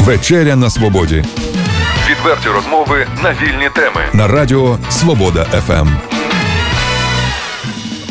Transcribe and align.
Вечеря 0.00 0.56
на 0.56 0.70
свободі. 0.70 1.24
Відверті 2.10 2.48
розмови 2.48 3.06
на 3.22 3.30
вільні 3.32 3.68
теми. 3.74 4.00
На 4.12 4.28
радіо 4.28 4.78
Свобода 4.90 5.44
ФМ. 5.44 5.88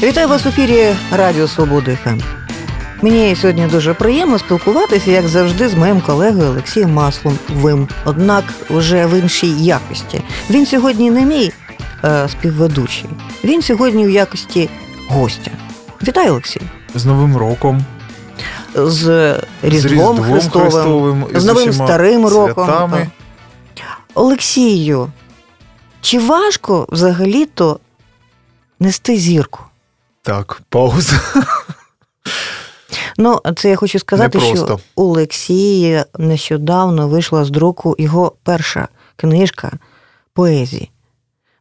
Вітаю 0.04 0.28
вас 0.28 0.46
в 0.46 0.48
ефірі 0.48 0.96
Радіо 1.12 1.48
Свобода 1.48 1.98
ФМ. 2.04 2.20
Мені 3.02 3.36
сьогодні 3.36 3.68
дуже 3.68 3.94
приємно 3.94 4.40
спілкуватися, 4.40 5.12
як 5.12 5.28
завжди, 5.28 5.70
з 5.70 5.74
моїм 5.74 6.02
колегою 6.02 6.50
Олексієм 6.50 6.94
Масловим, 6.94 7.88
однак 8.06 8.44
вже 8.70 9.06
в 9.06 9.20
іншій 9.20 9.52
якості. 9.52 10.22
Він 10.50 10.66
сьогодні 10.66 11.12
не 11.12 11.26
мій 11.26 11.52
е, 12.04 12.30
співведучий, 12.30 13.10
він 13.44 13.62
сьогодні 13.62 14.06
в 14.06 14.10
якості 14.10 14.70
гостя. 15.08 15.52
Вітаю, 16.08 16.32
Олексій! 16.32 16.62
З 16.96 17.06
Новим 17.06 17.38
роком, 17.38 17.86
З 18.76 19.36
Різдвом, 19.62 19.62
з 19.62 19.74
Різдвом 19.86 20.22
Христовим, 20.22 20.72
Христовим, 20.72 21.28
з 21.34 21.46
Новим 21.46 21.74
Старим 21.74 22.28
роком. 22.28 22.66
святами. 22.66 23.10
Олексію, 24.14 25.12
чи 26.02 26.20
важко 26.20 26.88
взагалі-то 26.90 27.80
нести 28.80 29.18
зірку? 29.18 29.60
Так, 30.22 30.62
пауза. 30.70 31.22
Ну, 33.18 33.40
це 33.56 33.70
я 33.70 33.76
хочу 33.76 34.00
сказати, 34.00 34.40
що 34.40 34.80
у 34.96 35.02
Олексія 35.04 36.06
нещодавно 36.18 37.08
вийшла 37.08 37.46
з 37.46 37.50
друку 37.50 37.96
його 38.00 38.34
перша 38.44 38.88
книжка 39.16 39.72
поезії. 40.34 40.92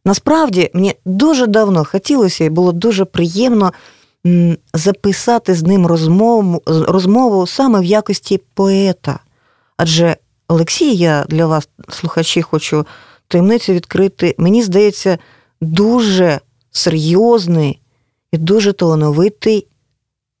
Насправді, 0.05 0.71
мені 0.73 0.95
дуже 1.05 1.47
давно 1.47 1.85
хотілося 1.85 2.43
і 2.43 2.49
було 2.49 2.71
дуже 2.71 3.05
приємно 3.05 3.73
записати 4.73 5.55
з 5.55 5.63
ним 5.63 5.85
розмову, 5.85 6.61
розмову 6.65 7.47
саме 7.47 7.79
в 7.79 7.83
якості 7.83 8.41
поета. 8.53 9.19
Адже 9.77 10.17
Олексій, 10.47 10.95
я 10.95 11.25
для 11.29 11.45
вас, 11.45 11.69
слухачі, 11.89 12.41
хочу 12.41 12.85
таємницю 13.27 13.73
відкрити. 13.73 14.35
Мені 14.37 14.63
здається, 14.63 15.17
дуже 15.61 16.39
серйозний 16.71 17.79
і 18.31 18.37
дуже 18.37 18.73
талановитий 18.73 19.67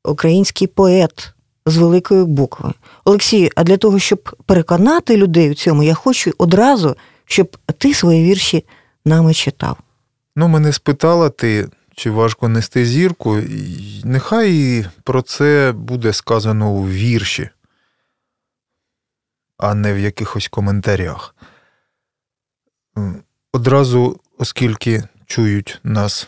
український 0.05 0.67
поет 0.67 1.33
з 1.65 1.77
великої 1.77 2.23
букви. 2.23 2.73
Олексію, 3.05 3.49
а 3.55 3.63
для 3.63 3.77
того, 3.77 3.99
щоб 3.99 4.35
переконати 4.45 5.17
людей 5.17 5.51
у 5.51 5.53
цьому, 5.53 5.83
я 5.83 5.93
хочу 5.93 6.31
одразу, 6.37 6.95
щоб 7.25 7.57
ти 7.77 7.93
свої 7.93 8.23
вірші 8.23 8.65
нами 9.05 9.33
читав. 9.33 9.77
Ну, 10.35 10.47
мене 10.47 10.73
спитала 10.73 11.29
ти, 11.29 11.69
чи 12.01 12.11
важко 12.11 12.47
нести 12.47 12.85
зірку. 12.85 13.41
Нехай 14.03 14.85
про 15.03 15.21
це 15.21 15.73
буде 15.75 16.13
сказано 16.13 16.71
у 16.71 16.87
вірші, 16.87 17.49
а 19.57 19.73
не 19.73 19.93
в 19.93 19.99
якихось 19.99 20.47
коментарях. 20.47 21.35
Одразу, 23.53 24.19
оскільки 24.37 25.03
чують 25.25 25.79
нас 25.83 26.27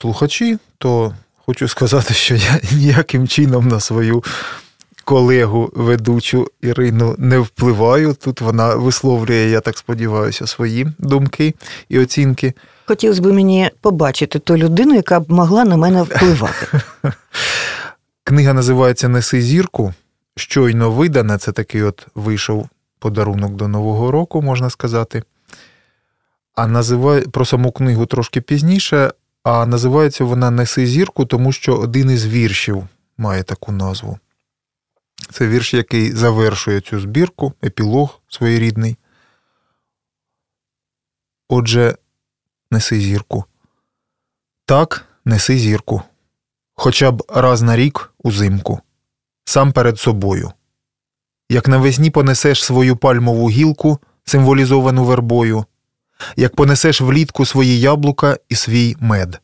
слухачі, 0.00 0.58
то 0.78 1.14
хочу 1.36 1.68
сказати, 1.68 2.14
що 2.14 2.34
я 2.34 2.60
ніяким 2.72 3.28
чином 3.28 3.68
на 3.68 3.80
свою 3.80 4.24
колегу 5.04 5.72
ведучу 5.74 6.50
Ірину 6.60 7.14
не 7.18 7.38
впливаю. 7.38 8.14
Тут 8.14 8.40
вона 8.40 8.74
висловлює, 8.74 9.50
я 9.50 9.60
так 9.60 9.78
сподіваюся, 9.78 10.46
свої 10.46 10.86
думки 10.98 11.54
і 11.88 11.98
оцінки. 11.98 12.54
Хотілося 12.88 13.22
б 13.22 13.26
мені 13.32 13.70
побачити 13.80 14.38
ту 14.38 14.56
людину, 14.56 14.94
яка 14.94 15.20
б 15.20 15.30
могла 15.30 15.64
на 15.64 15.76
мене 15.76 16.02
впливати. 16.02 16.66
Книга 18.24 18.52
називається 18.52 19.08
Неси 19.08 19.42
зірку. 19.42 19.94
Щойно 20.36 20.90
видана, 20.90 21.38
це 21.38 21.52
такий 21.52 21.82
от 21.82 22.06
вийшов 22.14 22.68
подарунок 22.98 23.52
до 23.52 23.68
Нового 23.68 24.10
року, 24.10 24.42
можна 24.42 24.70
сказати. 24.70 25.22
А 26.54 26.66
називає 26.66 27.20
про 27.20 27.44
саму 27.44 27.72
книгу 27.72 28.06
трошки 28.06 28.40
пізніше, 28.40 29.12
а 29.42 29.66
називається 29.66 30.24
вона 30.24 30.50
Неси 30.50 30.86
зірку, 30.86 31.26
тому 31.26 31.52
що 31.52 31.76
один 31.76 32.10
із 32.10 32.26
віршів 32.26 32.88
має 33.18 33.42
таку 33.42 33.72
назву. 33.72 34.18
Це 35.32 35.48
вірш, 35.48 35.74
який 35.74 36.12
завершує 36.12 36.80
цю 36.80 37.00
збірку, 37.00 37.52
епілог 37.64 38.20
своєрідний. 38.28 38.96
Отже, 41.48 41.94
неси 42.70 43.00
зірку. 43.00 43.44
Так, 44.64 45.04
неси 45.24 45.58
зірку. 45.58 46.02
Хоча 46.74 47.10
б 47.10 47.22
раз 47.28 47.62
на 47.62 47.76
рік 47.76 48.12
узимку, 48.18 48.80
сам 49.44 49.72
перед 49.72 49.98
собою. 49.98 50.52
Як 51.50 51.68
навесні 51.68 52.10
понесеш 52.10 52.64
свою 52.64 52.96
пальмову 52.96 53.50
гілку, 53.50 53.98
символізовану 54.24 55.04
вербою, 55.04 55.64
як 56.36 56.56
понесеш 56.56 57.00
влітку 57.00 57.46
свої 57.46 57.80
яблука 57.80 58.38
і 58.48 58.54
свій 58.54 58.96
мед, 59.00 59.40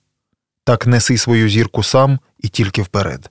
так 0.65 0.87
неси 0.87 1.19
свою 1.19 1.49
зірку 1.49 1.83
сам 1.83 2.19
і 2.39 2.49
тільки 2.49 2.83
вперед. 2.83 3.31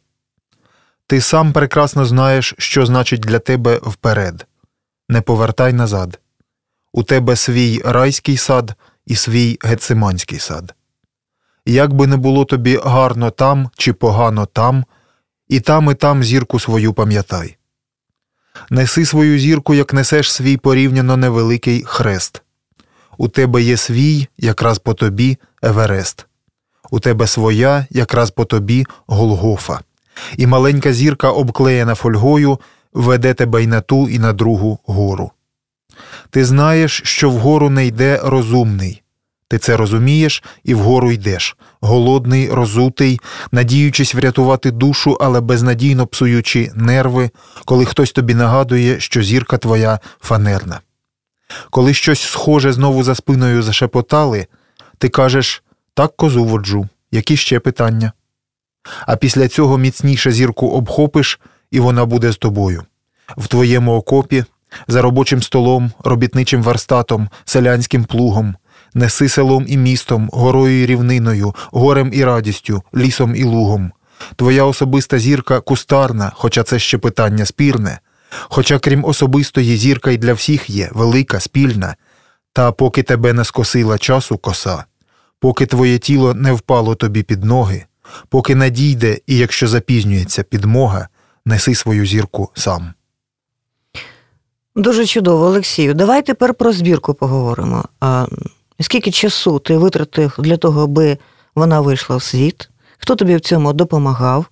Ти 1.07 1.21
сам 1.21 1.53
прекрасно 1.53 2.05
знаєш, 2.05 2.53
що 2.57 2.85
значить 2.85 3.21
для 3.21 3.39
тебе 3.39 3.77
вперед. 3.77 4.47
Не 5.09 5.21
повертай 5.21 5.73
назад. 5.73 6.19
У 6.93 7.03
тебе 7.03 7.35
свій 7.35 7.81
райський 7.85 8.37
сад 8.37 8.75
і 9.05 9.15
свій 9.15 9.57
гециманський 9.61 10.39
сад. 10.39 10.73
Як 11.65 11.93
би 11.93 12.07
не 12.07 12.17
було 12.17 12.45
тобі 12.45 12.79
гарно 12.83 13.31
там 13.31 13.69
чи 13.77 13.93
погано 13.93 14.45
там, 14.45 14.85
і 15.47 15.59
там, 15.59 15.91
і 15.91 15.93
там 15.93 16.23
зірку 16.23 16.59
свою 16.59 16.93
пам'ятай. 16.93 17.57
Неси 18.69 19.05
свою 19.05 19.39
зірку, 19.39 19.73
як 19.73 19.93
несеш 19.93 20.31
свій 20.31 20.57
порівняно 20.57 21.17
невеликий 21.17 21.83
хрест. 21.85 22.41
У 23.17 23.27
тебе 23.27 23.61
є 23.61 23.77
свій, 23.77 24.27
якраз 24.37 24.79
по 24.79 24.93
тобі, 24.93 25.37
Еверест. 25.61 26.25
У 26.91 26.99
тебе 26.99 27.27
своя, 27.27 27.87
якраз 27.89 28.31
по 28.31 28.45
тобі, 28.45 28.85
Голгофа. 29.07 29.79
І 30.37 30.47
маленька 30.47 30.93
зірка, 30.93 31.29
обклеєна 31.31 31.95
фольгою, 31.95 32.59
веде 32.93 33.33
тебе 33.33 33.63
й 33.63 33.67
на 33.67 33.81
ту, 33.81 34.09
і 34.09 34.19
на 34.19 34.33
другу 34.33 34.79
гору. 34.85 35.31
Ти 36.29 36.45
знаєш, 36.45 37.01
що 37.05 37.29
вгору 37.29 37.69
не 37.69 37.85
йде 37.85 38.19
розумний. 38.23 39.03
Ти 39.47 39.57
це 39.57 39.77
розумієш 39.77 40.43
і 40.63 40.73
вгору 40.73 41.11
йдеш, 41.11 41.57
голодний, 41.81 42.49
розутий, 42.49 43.19
надіючись 43.51 44.15
врятувати 44.15 44.71
душу, 44.71 45.17
але 45.21 45.41
безнадійно 45.41 46.07
псуючи 46.07 46.71
нерви, 46.75 47.29
коли 47.65 47.85
хтось 47.85 48.11
тобі 48.11 48.33
нагадує, 48.33 48.99
що 48.99 49.23
зірка 49.23 49.57
твоя 49.57 49.99
фанерна. 50.21 50.79
Коли 51.69 51.93
щось 51.93 52.21
схоже 52.21 52.73
знову 52.73 53.03
за 53.03 53.15
спиною 53.15 53.63
зашепотали, 53.63 54.47
ти 54.97 55.09
кажеш 55.09 55.63
так 55.93 56.15
козу 56.17 56.45
воджу, 56.45 56.87
які 57.11 57.37
ще 57.37 57.59
питання. 57.59 58.11
А 59.07 59.15
після 59.15 59.47
цього 59.47 59.77
міцніше 59.77 60.31
зірку 60.31 60.69
обхопиш, 60.69 61.39
і 61.71 61.79
вона 61.79 62.05
буде 62.05 62.31
з 62.31 62.37
тобою. 62.37 62.83
В 63.37 63.47
твоєму 63.47 63.95
окопі, 63.95 64.45
за 64.87 65.01
робочим 65.01 65.41
столом, 65.41 65.91
робітничим 66.03 66.63
верстатом, 66.63 67.29
селянським 67.45 68.05
плугом, 68.05 68.55
неси 68.93 69.29
селом 69.29 69.65
і 69.67 69.77
містом, 69.77 70.29
горою 70.33 70.83
і 70.83 70.85
рівниною, 70.85 71.55
горем 71.71 72.11
і 72.13 72.23
радістю, 72.23 72.83
лісом 72.95 73.35
і 73.35 73.43
лугом. 73.43 73.91
Твоя 74.35 74.63
особиста 74.63 75.19
зірка 75.19 75.59
кустарна, 75.59 76.31
хоча 76.35 76.63
це 76.63 76.79
ще 76.79 76.97
питання 76.97 77.45
спірне. 77.45 77.99
Хоча, 78.29 78.79
крім 78.79 79.05
особистої, 79.05 79.77
зірка 79.77 80.11
й 80.11 80.17
для 80.17 80.33
всіх 80.33 80.69
є 80.69 80.89
велика, 80.93 81.39
спільна, 81.39 81.95
та 82.53 82.71
поки 82.71 83.03
тебе 83.03 83.33
не 83.33 83.43
скосила 83.43 83.97
часу 83.97 84.37
коса, 84.37 84.83
поки 85.39 85.65
твоє 85.65 85.97
тіло 85.97 86.33
не 86.33 86.51
впало 86.51 86.95
тобі 86.95 87.23
під 87.23 87.43
ноги, 87.43 87.85
поки 88.29 88.55
надійде 88.55 89.17
і 89.27 89.37
якщо 89.37 89.67
запізнюється 89.67 90.43
підмога, 90.43 91.07
неси 91.45 91.75
свою 91.75 92.05
зірку 92.05 92.51
сам. 92.53 92.93
Дуже 94.75 95.05
чудово, 95.05 95.45
Олексію. 95.45 95.93
Давай 95.93 96.21
тепер 96.21 96.53
про 96.53 96.71
збірку 96.71 97.13
поговоримо. 97.13 97.85
А, 97.99 98.25
скільки 98.79 99.11
часу 99.11 99.59
ти 99.59 99.77
витратив 99.77 100.35
для 100.37 100.57
того, 100.57 100.83
аби 100.83 101.17
вона 101.55 101.81
вийшла 101.81 102.15
в 102.15 102.23
світ? 102.23 102.69
Хто 102.97 103.15
тобі 103.15 103.35
в 103.35 103.41
цьому 103.41 103.73
допомагав? 103.73 104.45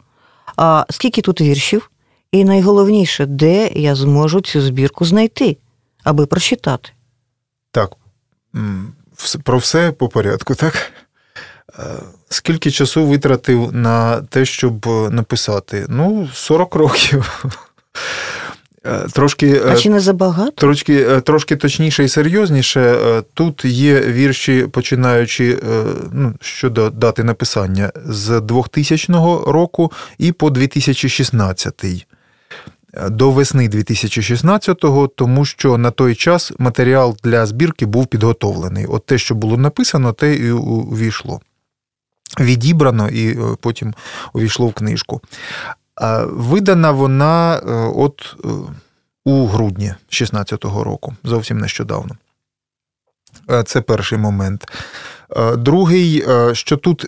А 0.55 0.85
скільки 0.89 1.21
тут 1.21 1.41
віршів? 1.41 1.91
І 2.31 2.45
найголовніше, 2.45 3.25
де 3.25 3.67
я 3.67 3.95
зможу 3.95 4.41
цю 4.41 4.61
збірку 4.61 5.05
знайти, 5.05 5.57
аби 6.03 6.25
прочитати? 6.25 6.89
Так, 7.71 7.91
про 9.43 9.57
все 9.57 9.91
по 9.91 10.09
порядку, 10.09 10.55
так? 10.55 10.91
Скільки 12.29 12.71
часу 12.71 13.05
витратив 13.05 13.73
на 13.73 14.21
те, 14.21 14.45
щоб 14.45 14.87
е, 14.87 15.09
написати? 15.09 15.85
Ну, 15.89 16.29
40 16.33 16.75
років. 16.75 17.43
Е, 18.85 19.07
Трошки, 19.13 19.47
е, 19.47 19.71
А 19.71 19.75
чи 19.75 19.89
не 19.89 19.99
забагато? 19.99 20.51
трошки, 20.51 21.05
е, 21.09 21.21
трошки 21.21 21.55
точніше 21.55 22.03
і 22.03 22.07
серйозніше. 22.07 22.97
Тут 23.33 23.65
є 23.65 24.01
вірші, 24.01 24.67
починаючи 24.71 25.57
ну, 26.11 26.33
щодо 26.41 26.89
дати 26.89 27.23
написання 27.23 27.91
з 28.05 28.41
2000 28.41 29.43
року 29.47 29.91
і 30.17 30.31
по 30.31 30.49
2016. 30.49 32.07
до 33.09 33.31
весни 33.31 33.69
2016-го, 33.69 35.07
тому 35.07 35.45
що 35.45 35.77
на 35.77 35.91
той 35.91 36.15
час 36.15 36.51
матеріал 36.59 37.17
для 37.23 37.45
збірки 37.45 37.85
був 37.85 38.07
підготовлений. 38.07 38.85
От 38.85 39.05
те, 39.05 39.17
що 39.17 39.35
було 39.35 39.57
написано, 39.57 40.13
те 40.13 40.35
і 40.35 40.51
увійшло. 40.51 41.41
Відібрано 42.39 43.09
і 43.09 43.37
потім 43.61 43.93
увійшло 44.33 44.67
в 44.67 44.73
книжку. 44.73 45.21
Видана 46.25 46.91
вона 46.91 47.55
е, 47.55 47.61
от 47.95 48.35
е, 48.45 48.47
у 49.25 49.45
грудні 49.45 49.93
16-го 50.09 50.83
року, 50.83 51.15
зовсім 51.23 51.57
нещодавно. 51.57 52.15
Це 53.65 53.81
перший 53.81 54.17
момент. 54.17 54.71
Другий, 55.57 56.25
що 56.53 56.77
тут 56.77 57.07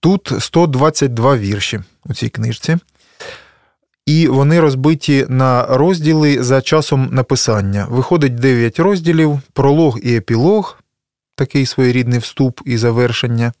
тут 0.00 0.32
122 0.38 1.36
вірші 1.36 1.80
у 2.04 2.14
цій 2.14 2.28
книжці 2.28 2.78
і 4.08 4.28
вони 4.28 4.60
розбиті 4.60 5.26
на 5.28 5.66
розділи 5.66 6.42
за 6.42 6.62
часом 6.62 7.08
написання. 7.12 7.86
Виходить 7.90 8.34
9 8.34 8.78
розділів, 8.78 9.40
пролог 9.52 9.98
і 10.02 10.16
епілог, 10.16 10.78
такий 11.34 11.66
своєрідний 11.66 12.18
вступ 12.18 12.60
і 12.64 12.76
завершення. 12.76 13.52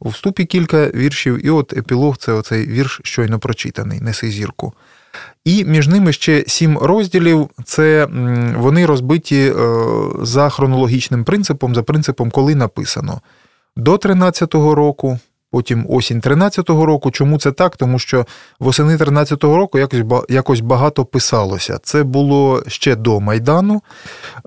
У 0.00 0.08
вступі 0.08 0.44
кілька 0.44 0.86
віршів, 0.86 1.46
і 1.46 1.50
от 1.50 1.72
епілог 1.72 2.16
це 2.16 2.32
оцей 2.32 2.66
вірш, 2.66 3.00
щойно 3.04 3.38
прочитаний, 3.38 4.00
неси 4.00 4.30
зірку. 4.30 4.72
І 5.44 5.64
між 5.64 5.88
ними 5.88 6.12
ще 6.12 6.44
сім 6.46 6.78
розділів. 6.78 7.50
Це 7.64 8.08
вони 8.56 8.86
розбиті 8.86 9.36
е, 9.36 9.54
за 10.22 10.48
хронологічним 10.48 11.24
принципом, 11.24 11.74
за 11.74 11.82
принципом, 11.82 12.30
коли 12.30 12.54
написано. 12.54 13.20
До 13.76 13.96
13-го 13.96 14.74
року, 14.74 15.18
потім 15.50 15.86
осінь 15.88 16.20
13-го 16.20 16.86
року. 16.86 17.10
Чому 17.10 17.38
це 17.38 17.52
так? 17.52 17.76
Тому 17.76 17.98
що 17.98 18.26
восени 18.60 18.96
13-го 18.96 19.56
року 19.56 19.78
якось 19.78 20.02
якось 20.28 20.60
багато 20.60 21.04
писалося. 21.04 21.78
Це 21.82 22.02
було 22.02 22.62
ще 22.66 22.96
до 22.96 23.20
Майдану. 23.20 23.82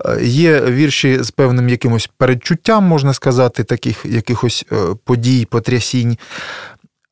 Е, 0.04 0.24
є 0.24 0.60
вірші 0.60 1.22
з 1.22 1.30
певним 1.30 1.68
якимось 1.68 2.10
передчуттям, 2.16 2.84
можна 2.84 3.14
сказати, 3.14 3.64
таких 3.64 4.06
якихось 4.06 4.64
е, 4.72 4.76
подій, 5.04 5.44
потрясінь. 5.44 6.18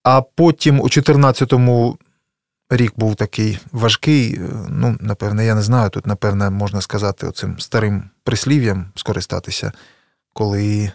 А 0.03 0.21
потім 0.23 0.81
у 0.81 0.85
14-му 0.85 1.99
рік 2.71 2.93
був 2.97 3.15
такий 3.15 3.59
важкий. 3.73 4.35
Е, 4.35 4.41
ну, 4.69 4.97
напевне, 5.01 5.47
я 5.47 5.55
не 5.55 5.63
знаю. 5.63 5.91
Тут, 5.91 6.07
напевне, 6.07 6.51
можна 6.51 6.81
сказати, 6.81 7.27
оцим 7.27 7.59
старим 7.59 8.11
прислів'ям 8.25 8.87
скористатися, 8.95 9.73
коли 10.33 10.93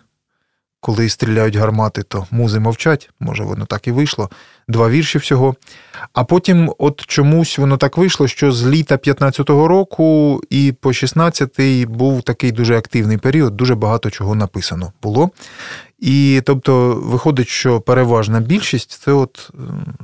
коли 0.83 1.09
стріляють 1.09 1.56
гармати, 1.56 2.03
то 2.03 2.27
музи 2.31 2.59
мовчать, 2.59 3.09
може, 3.19 3.44
воно 3.44 3.65
так 3.65 3.88
і 3.88 3.91
вийшло. 3.91 4.30
Два 4.68 4.89
вірші 4.89 5.18
всього. 5.18 5.56
А 6.13 6.24
потім, 6.24 6.74
от 6.77 7.06
чомусь 7.06 7.57
воно 7.57 7.77
так 7.77 7.97
вийшло, 7.97 8.27
що 8.27 8.51
з 8.51 8.68
літа 8.68 8.95
15-го 8.95 9.68
року 9.68 10.41
і 10.50 10.74
по 10.81 10.89
16-й 10.89 11.85
був 11.85 12.21
такий 12.21 12.51
дуже 12.51 12.77
активний 12.77 13.18
період, 13.18 13.57
дуже 13.57 13.75
багато 13.75 14.09
чого 14.09 14.35
написано 14.35 14.94
було. 15.03 15.30
І 16.00 16.41
тобто 16.45 17.01
виходить, 17.03 17.47
що 17.47 17.81
переважна 17.81 18.39
більшість 18.39 18.91
це 18.91 19.12
от 19.12 19.50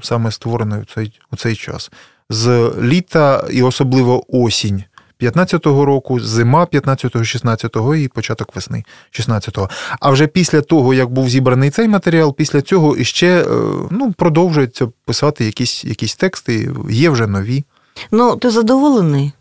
саме 0.02 0.32
створено 0.32 0.80
у 0.80 0.86
цей, 0.94 1.20
у 1.32 1.36
цей 1.36 1.56
час. 1.56 1.92
З 2.30 2.74
літа 2.82 3.48
і 3.52 3.64
особливо 3.64 4.38
осінь 4.44 4.84
15-го 5.22 5.86
року, 5.86 6.20
зима 6.20 6.66
15-го, 6.66 7.24
16-го 7.24 7.96
і 7.96 8.08
початок 8.08 8.56
весни 8.56 8.84
16-го. 9.12 9.70
А 10.00 10.10
вже 10.10 10.28
після 10.28 10.62
того, 10.62 10.94
як 10.94 11.10
був 11.10 11.30
зібраний 11.30 11.70
цей 11.70 11.88
матеріал, 11.88 12.36
після 12.36 12.62
цього 12.62 12.98
іще 12.98 13.28
е, 13.28 13.46
ну, 13.92 14.14
продовжується 14.18 14.88
писати 15.06 15.46
якісь 15.46 15.86
якісь 15.86 16.16
тексти, 16.16 16.72
є 16.90 17.10
вже 17.10 17.28
нові. 17.28 17.64
Ну, 18.12 18.36
ти 18.36 18.50
задоволений? 18.50 19.32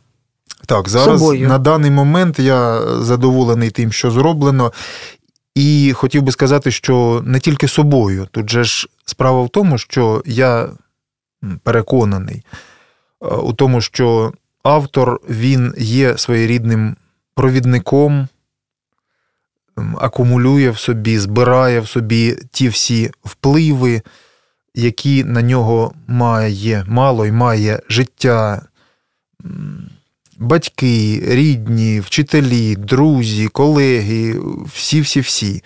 Так, 0.67 0.89
зараз 0.89 1.21
собою. 1.21 1.49
на 1.49 1.59
даний 1.59 1.91
момент 1.91 2.39
я 2.39 2.83
задоволений 3.03 3.71
тим, 3.71 3.93
що 3.93 4.11
зроблено. 4.11 4.73
І 5.55 5.93
хотів 5.93 6.23
би 6.23 6.33
сказати, 6.33 6.71
що 6.71 7.23
не 7.27 7.41
тільки 7.41 7.69
собою. 7.69 8.29
Тут 8.31 8.51
же 8.51 8.65
ж 8.65 8.89
справа 9.05 9.43
в 9.43 9.49
тому, 9.49 9.79
що 9.79 10.23
я 10.27 10.69
переконаний 11.63 12.43
е, 13.23 13.27
у 13.27 13.53
тому, 13.53 13.81
що 13.81 14.33
автор 14.69 15.20
він 15.29 15.75
є 15.79 16.19
своєрідним 16.19 16.97
провідником, 17.35 18.29
акумулює 19.99 20.70
в 20.70 20.79
собі, 20.79 21.19
збирає 21.19 21.81
в 21.81 21.88
собі 21.88 22.37
ті 22.50 22.69
всі 22.69 23.11
впливи, 23.25 24.03
які 24.75 25.25
на 25.25 25.43
нього 25.43 25.93
має 26.06 26.85
мало 26.88 27.26
і 27.26 27.32
має 27.32 27.81
життя. 27.88 28.62
Батьки, 30.38 31.23
рідні, 31.26 32.00
вчителі, 32.00 32.76
друзі, 32.76 33.49
колеги, 33.49 34.41
всі-всі-всі. 34.75 35.62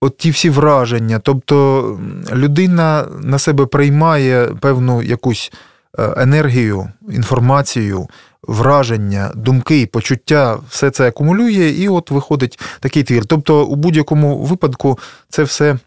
От 0.00 0.18
ті 0.18 0.30
всі 0.30 0.50
враження. 0.50 1.18
Тобто 1.18 2.00
людина 2.32 3.08
на 3.20 3.38
себе 3.38 3.66
приймає 3.66 4.46
певну 4.60 5.02
якусь 5.02 5.52
енергію, 5.98 6.92
інформацію, 7.10 8.08
враження, 8.42 9.32
думки, 9.34 9.86
почуття, 9.86 10.58
все 10.68 10.90
це 10.90 11.08
акумулює, 11.08 11.68
і 11.70 11.88
от 11.88 12.10
виходить 12.10 12.60
такий 12.80 13.02
твір. 13.02 13.24
Тобто, 13.26 13.64
у 13.64 13.76
будь-якому 13.76 14.38
випадку 14.38 14.98
це 15.28 15.42
все, 15.42 15.78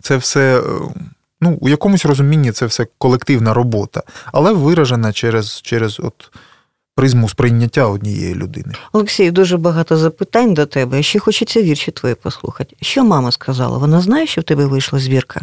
це 0.00 0.16
все. 0.16 0.58
Е, 0.60 0.62
ну, 1.40 1.58
у 1.60 1.68
якомусь 1.68 2.04
розумінні 2.04 2.52
це 2.52 2.66
все 2.66 2.86
колективна 2.98 3.54
робота, 3.54 4.02
але 4.32 4.52
виражена 4.52 5.12
через 5.12 5.60
через 5.62 6.00
от 6.00 6.30
призму 6.94 7.28
сприйняття 7.28 7.86
однієї 7.86 8.34
людини. 8.34 8.74
Олексій, 8.92 9.30
дуже 9.30 9.56
багато 9.56 9.96
запитань 9.96 10.54
до 10.54 10.66
тебе. 10.66 11.02
Ще 11.02 11.18
хочеться 11.18 11.62
вірші 11.62 11.90
твої 11.90 12.14
послухати. 12.14 12.76
Що 12.80 13.04
мама 13.04 13.32
сказала? 13.32 13.78
Вона 13.78 14.00
знає, 14.00 14.26
що 14.26 14.40
в 14.40 14.44
тебе 14.44 14.66
вийшла 14.66 14.98
збірка? 14.98 15.40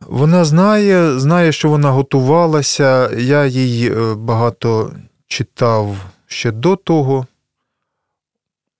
Вона 0.00 0.44
знає, 0.44 1.18
знає, 1.18 1.52
що 1.52 1.68
вона 1.68 1.90
готувалася. 1.90 3.10
Я 3.18 3.46
їй 3.46 3.90
е, 3.90 4.14
багато 4.14 4.92
читав 5.26 5.96
ще 6.26 6.50
до 6.50 6.76
того. 6.76 7.26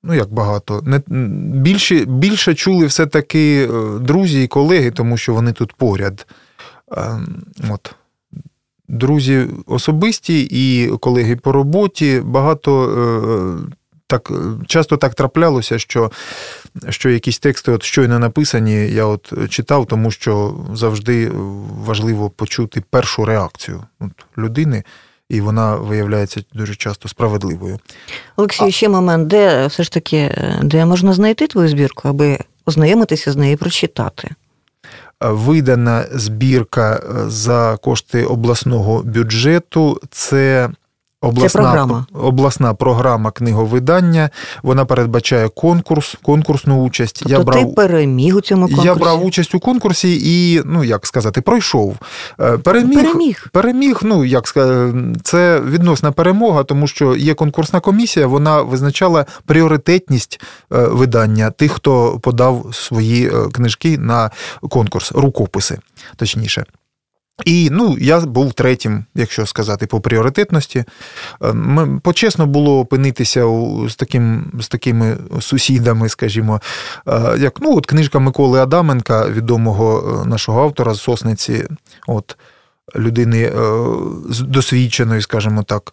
Ну, 0.02 0.14
як 0.14 0.32
багато. 0.32 0.82
Не, 0.84 1.02
Більше 1.60 2.04
більше 2.04 2.54
чули 2.54 2.86
все-таки 2.86 3.68
е, 3.72 3.98
друзі 3.98 4.44
і 4.44 4.48
колеги, 4.48 4.90
тому 4.90 5.16
що 5.16 5.34
вони 5.34 5.52
тут 5.52 5.72
поряд. 5.72 6.26
Ем, 6.96 7.42
от. 7.70 7.94
Друзі 8.88 9.46
особисті 9.66 10.48
і 10.50 10.88
колеги 10.88 11.36
по 11.36 11.52
роботі 11.52 12.22
багато 12.24 12.84
е, 12.84 13.76
так 14.06 14.32
часто 14.66 14.96
так 14.96 15.14
траплялося, 15.14 15.78
що 15.78 16.10
що 16.88 17.10
якісь 17.10 17.38
тексти 17.38 17.72
от 17.72 17.82
щойно 17.82 18.18
написані, 18.18 18.72
я 18.72 19.04
от 19.04 19.32
читав, 19.50 19.86
тому 19.86 20.10
що 20.10 20.54
завжди 20.74 21.30
важливо 21.84 22.30
почути 22.30 22.82
першу 22.90 23.24
реакцію 23.24 23.82
от, 24.00 24.12
людини. 24.38 24.84
І 25.28 25.40
вона 25.40 25.76
виявляється 25.76 26.42
дуже 26.54 26.74
часто 26.74 27.08
справедливою. 27.08 27.78
Олексій, 28.36 28.64
а... 28.64 28.70
ще 28.70 28.88
момент, 28.88 29.28
де 29.28 29.66
все 29.66 29.82
ж 29.82 29.92
таки 29.92 30.34
де 30.62 30.86
можна 30.86 31.12
знайти 31.12 31.46
твою 31.46 31.68
збірку, 31.68 32.08
аби 32.08 32.38
ознайомитися 32.66 33.32
з 33.32 33.36
нею 33.36 33.52
і 33.52 33.56
прочитати? 33.56 34.30
Видана 35.20 36.04
збірка 36.12 37.02
за 37.26 37.78
кошти 37.82 38.24
обласного 38.24 39.02
бюджету. 39.02 40.00
Це 40.10 40.70
Обласна 41.20 41.48
Це 41.48 41.58
програма. 41.58 42.06
обласна 42.14 42.74
програма 42.74 43.30
книговидання. 43.30 44.30
Вона 44.62 44.84
передбачає 44.84 45.48
конкурс, 45.48 46.16
конкурсну 46.22 46.82
участь. 46.82 47.18
Тобто 47.18 47.38
я 47.38 47.44
брав, 47.44 47.66
ти 47.68 47.72
переміг 47.72 48.36
у 48.36 48.40
цьому 48.40 48.66
конкурсі? 48.66 48.88
Я 48.88 48.94
брав 48.94 49.24
участь 49.24 49.54
у 49.54 49.60
конкурсі 49.60 50.20
і, 50.24 50.62
ну 50.64 50.84
як 50.84 51.06
сказати, 51.06 51.40
пройшов. 51.40 51.96
Е, 52.40 52.58
переміг. 52.58 53.02
Переміг. 53.02 53.46
Переміг, 53.52 54.00
ну 54.02 54.24
як 54.24 54.48
сказати, 54.48 54.98
це 55.22 55.60
відносна 55.60 56.12
перемога, 56.12 56.64
тому 56.64 56.86
що 56.86 57.16
є 57.16 57.34
конкурсна 57.34 57.80
комісія, 57.80 58.26
вона 58.26 58.62
визначала 58.62 59.26
пріоритетність 59.46 60.40
е, 60.72 60.76
видання 60.86 61.50
тих, 61.50 61.72
хто 61.72 62.18
подав 62.22 62.66
свої 62.72 63.28
е, 63.28 63.48
книжки 63.52 63.98
на 63.98 64.30
конкурс, 64.70 65.12
рукописи, 65.12 65.78
точніше. 66.16 66.64
І 67.44 67.68
ну, 67.72 67.96
я 68.00 68.20
був 68.20 68.52
третім, 68.52 69.04
якщо 69.14 69.46
сказати, 69.46 69.86
по 69.86 70.00
пріоритетності. 70.00 70.84
Е, 71.42 71.54
почесно 72.02 72.46
було 72.46 72.80
опинитися 72.80 73.44
з 73.88 73.96
таким, 73.96 74.52
з 74.60 74.68
такими 74.68 75.16
сусідами, 75.40 76.08
скажімо, 76.08 76.60
е, 77.08 77.36
як 77.38 77.60
ну, 77.60 77.76
от 77.76 77.86
книжка 77.86 78.18
Миколи 78.18 78.60
Адаменка, 78.60 79.28
відомого 79.28 80.20
е, 80.24 80.28
нашого 80.28 80.62
автора 80.62 80.94
з 80.94 81.00
Сосниці, 81.00 81.64
от, 82.06 82.36
людини 82.96 83.52
досвідченої, 84.40 85.22
скажімо 85.22 85.62
так. 85.62 85.92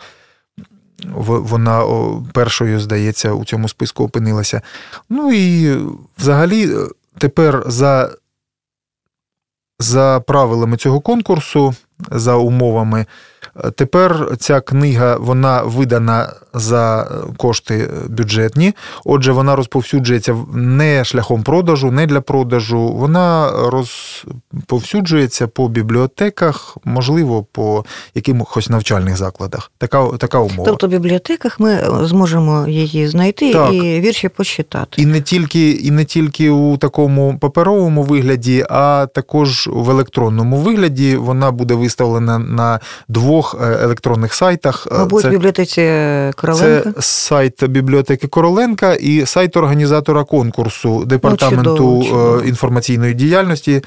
Вона 1.16 1.84
першою, 2.34 2.80
здається, 2.80 3.32
у 3.32 3.46
цьому 3.46 3.70
списку 3.70 4.04
опинилася. 4.04 4.62
Ну 5.10 5.34
і 5.34 5.78
взагалі 6.18 6.70
тепер 7.18 7.64
за 7.68 8.10
за 9.80 10.20
правилами 10.28 10.78
цього 10.78 11.00
конкурсу, 11.02 11.76
за 12.12 12.36
умовами, 12.36 13.06
Тепер 13.76 14.28
ця 14.40 14.62
книга 14.62 15.18
вона 15.18 15.62
видана 15.62 16.34
за 16.54 17.08
кошти 17.38 17.90
бюджетні. 18.10 18.74
Отже, 19.06 19.32
вона 19.32 19.56
розповсюджується 19.56 20.36
не 20.54 21.06
шляхом 21.06 21.44
продажу, 21.44 21.92
не 21.92 22.06
для 22.06 22.22
продажу. 22.22 22.88
Вона 22.88 23.52
розповсюджується 23.70 25.48
по 25.48 25.68
бібліотеках, 25.68 26.78
можливо, 26.84 27.44
по 27.52 27.86
якимось 28.16 28.70
навчальних 28.70 29.18
закладах. 29.18 29.72
Така 29.78 30.08
така 30.18 30.40
умова. 30.40 30.64
Тобто 30.66 30.88
в 30.88 30.90
бібліотеках 30.90 31.60
ми 31.60 31.80
зможемо 32.02 32.68
її 32.68 33.08
знайти 33.08 33.54
так. 33.54 33.74
і 33.74 34.00
вірші 34.00 34.30
почитати. 34.30 35.02
І 35.02 35.06
не 35.06 35.22
тільки, 35.22 35.72
і 35.72 35.92
не 35.92 36.06
тільки 36.06 36.50
у 36.50 36.78
такому 36.78 37.38
паперовому 37.42 38.04
вигляді, 38.04 38.66
а 38.70 39.08
також 39.14 39.70
в 39.74 39.90
електронному 39.90 40.58
вигляді. 40.58 41.16
Вона 41.16 41.52
буде 41.52 41.74
виставлена 41.74 42.40
на 42.40 42.80
двох 43.08 43.43
е, 43.62 43.78
електронних 43.84 44.34
сайтах. 44.34 44.88
Мабуть, 44.92 45.22
це, 45.22 45.28
в 45.28 45.32
бібліотеці 45.32 45.82
Короленка? 46.36 46.92
Це 46.92 47.02
сайт 47.02 47.68
бібліотеки 47.68 48.28
Короленка 48.28 48.94
і 48.94 49.26
сайт 49.26 49.58
організатора 49.58 50.24
конкурсу 50.24 51.06
департаменту 51.06 51.70
ну, 51.70 51.78
чудово, 51.78 52.04
чудово. 52.04 52.42
інформаційної 52.42 53.14
діяльності 53.14 53.82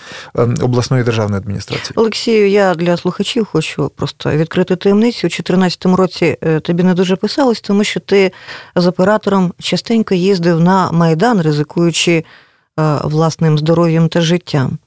обласної 0.63 1.05
державної 1.05 1.41
адміністрації. 1.41 1.93
Олексію, 1.97 2.49
я 2.49 2.75
для 2.75 2.97
слухачів 2.97 3.45
хочу 3.53 3.91
просто 3.97 4.31
відкрити 4.31 4.77
таємницю. 4.77 5.27
У 5.27 5.31
2014 5.31 5.87
році 5.87 6.37
е, 6.43 6.61
тобі 6.61 6.83
не 6.83 6.95
дуже 6.95 7.17
писалось, 7.17 7.61
тому 7.61 7.85
що 7.85 8.01
ти 8.01 8.33
з 8.77 8.87
оператором 8.87 9.53
частенько 9.59 10.15
їздив 10.15 10.61
на 10.61 10.93
майдан, 10.93 11.43
ризикуючи 11.43 12.13
е, 12.13 12.25
власним 13.05 13.59
здоров'ям 13.59 14.09
та 14.09 14.21
життям. 14.21 14.79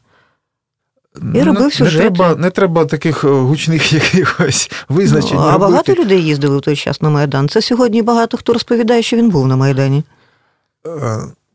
І 1.35 1.41
робив 1.41 1.73
сюжети. 1.73 2.03
Не 2.03 2.09
треба 2.11 2.35
не 2.35 2.49
треба 2.49 2.85
таких 2.85 3.23
е, 3.23 3.27
гучних 3.27 3.93
якихось 4.13 4.71
визначень. 4.89 5.37
Ну, 5.37 5.41
а 5.41 5.51
робити. 5.51 5.71
багато 5.71 5.93
людей 5.93 6.23
їздили 6.23 6.57
в 6.57 6.61
той 6.61 6.75
час 6.75 7.01
на 7.01 7.09
Майдан. 7.09 7.49
Це 7.49 7.61
сьогодні 7.61 8.01
багато 8.01 8.37
хто 8.37 8.53
розповідає, 8.53 9.01
що 9.01 9.17
він 9.17 9.29
був 9.29 9.47
на 9.47 9.55
Майдані. 9.55 10.03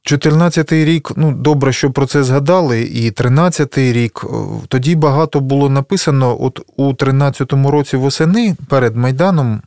14-й 0.05 0.85
рік, 0.85 1.13
ну 1.17 1.33
добре, 1.33 1.73
що 1.73 1.91
про 1.91 2.07
це 2.07 2.25
згадали, 2.25 2.83
і 2.83 3.11
13-й 3.11 3.93
рік. 3.93 4.25
Тоді 4.69 4.95
багато 4.97 5.41
було 5.41 5.69
написано. 5.69 6.37
От 6.41 6.61
у 6.77 6.93
13-му 6.93 7.71
році 7.71 7.97
восени 7.97 8.57
перед 8.69 8.97
Майданом 8.97 9.63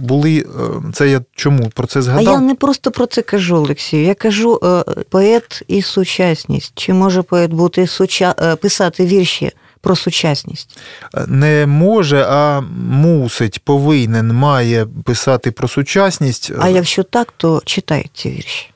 були. 0.00 0.38
Е, 0.38 0.44
це 0.92 1.08
я 1.08 1.20
чому 1.34 1.70
про 1.74 1.86
це 1.86 2.02
згадав? 2.02 2.28
А 2.28 2.30
я 2.30 2.40
не 2.40 2.54
просто 2.54 2.90
про 2.90 3.06
це 3.06 3.22
кажу, 3.22 3.56
Олексію. 3.56 4.04
Я 4.04 4.14
кажу 4.14 4.60
е, 4.62 4.84
поет 5.10 5.62
і 5.68 5.82
сучасність. 5.82 6.72
Чи 6.74 6.92
може 6.92 7.22
поет 7.22 7.52
бути 7.52 7.86
суча... 7.86 8.34
Е, 8.42 8.56
писати 8.56 9.06
вірші? 9.06 9.50
Про 9.80 9.96
сучасність 9.96 10.78
не 11.26 11.66
може, 11.66 12.26
а 12.28 12.60
мусить, 12.90 13.64
повинен, 13.64 14.32
має 14.32 14.86
писати 15.04 15.50
про 15.50 15.68
сучасність. 15.68 16.52
А 16.60 16.68
якщо 16.68 17.02
так, 17.02 17.34
то 17.36 17.62
читають 17.64 18.10
ці 18.14 18.30
вірші. 18.30 18.70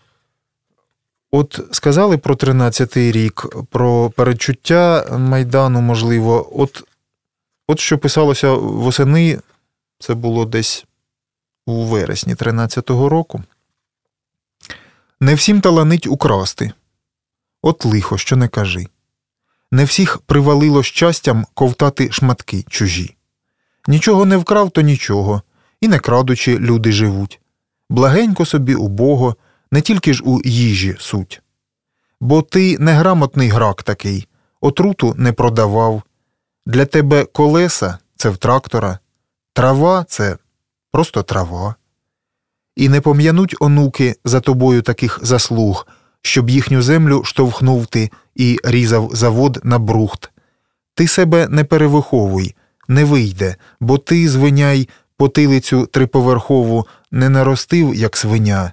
От 1.32 1.60
сказали 1.70 2.18
про 2.18 2.34
13-й 2.34 3.12
рік, 3.12 3.46
про 3.70 4.10
передчуття 4.10 5.06
Майдану, 5.18 5.80
можливо, 5.80 6.60
от 6.60 6.84
от 7.66 7.80
що 7.80 7.98
писалося 7.98 8.52
восени, 8.52 9.38
це 9.98 10.14
було 10.14 10.44
десь 10.44 10.84
у 11.66 11.84
вересні 11.84 12.34
13-го 12.34 13.08
року. 13.08 13.42
Не 15.20 15.34
всім 15.34 15.60
таланить 15.60 16.06
украсти. 16.06 16.72
От 17.62 17.84
лихо, 17.84 18.18
що 18.18 18.36
не 18.36 18.48
кажи. 18.48 18.86
Не 19.70 19.84
всіх 19.84 20.18
привалило 20.18 20.82
щастям 20.82 21.46
ковтати 21.54 22.12
шматки 22.12 22.64
чужі. 22.68 23.16
Нічого 23.86 24.24
не 24.24 24.36
вкрав, 24.36 24.70
то 24.70 24.80
нічого, 24.80 25.42
і 25.80 25.88
не 25.88 25.98
крадучи, 25.98 26.58
люди 26.58 26.92
живуть. 26.92 27.40
Благенько 27.90 28.46
собі 28.46 28.74
убого 28.74 29.36
не 29.72 29.80
тільки 29.80 30.14
ж 30.14 30.22
у 30.26 30.40
їжі 30.44 30.96
суть. 30.98 31.42
Бо 32.20 32.42
ти 32.42 32.78
неграмотний 32.78 33.48
грак 33.48 33.82
такий, 33.82 34.28
отруту 34.60 35.14
не 35.16 35.32
продавав. 35.32 36.02
Для 36.66 36.84
тебе 36.84 37.24
колеса 37.24 37.98
це 38.16 38.30
в 38.30 38.36
трактора, 38.36 38.98
трава 39.52 40.04
це 40.08 40.36
просто 40.92 41.22
трава. 41.22 41.74
І 42.76 42.88
не 42.88 43.00
пом'януть 43.00 43.56
онуки 43.60 44.14
за 44.24 44.40
тобою 44.40 44.82
таких 44.82 45.18
заслуг, 45.22 45.86
щоб 46.22 46.50
їхню 46.50 46.82
землю 46.82 47.24
штовхнув 47.24 47.86
ти 47.86 48.10
і 48.34 48.58
різав 48.64 49.10
завод 49.12 49.60
на 49.64 49.78
брухт. 49.78 50.30
Ти 50.94 51.08
себе 51.08 51.48
не 51.48 51.64
перевиховуй, 51.64 52.54
не 52.88 53.04
вийде, 53.04 53.56
бо 53.80 53.98
ти, 53.98 54.28
звиняй, 54.28 54.88
потилицю 55.16 55.86
триповерхову 55.86 56.86
не 57.10 57.28
наростив, 57.28 57.94
як 57.94 58.16
свиня. 58.16 58.72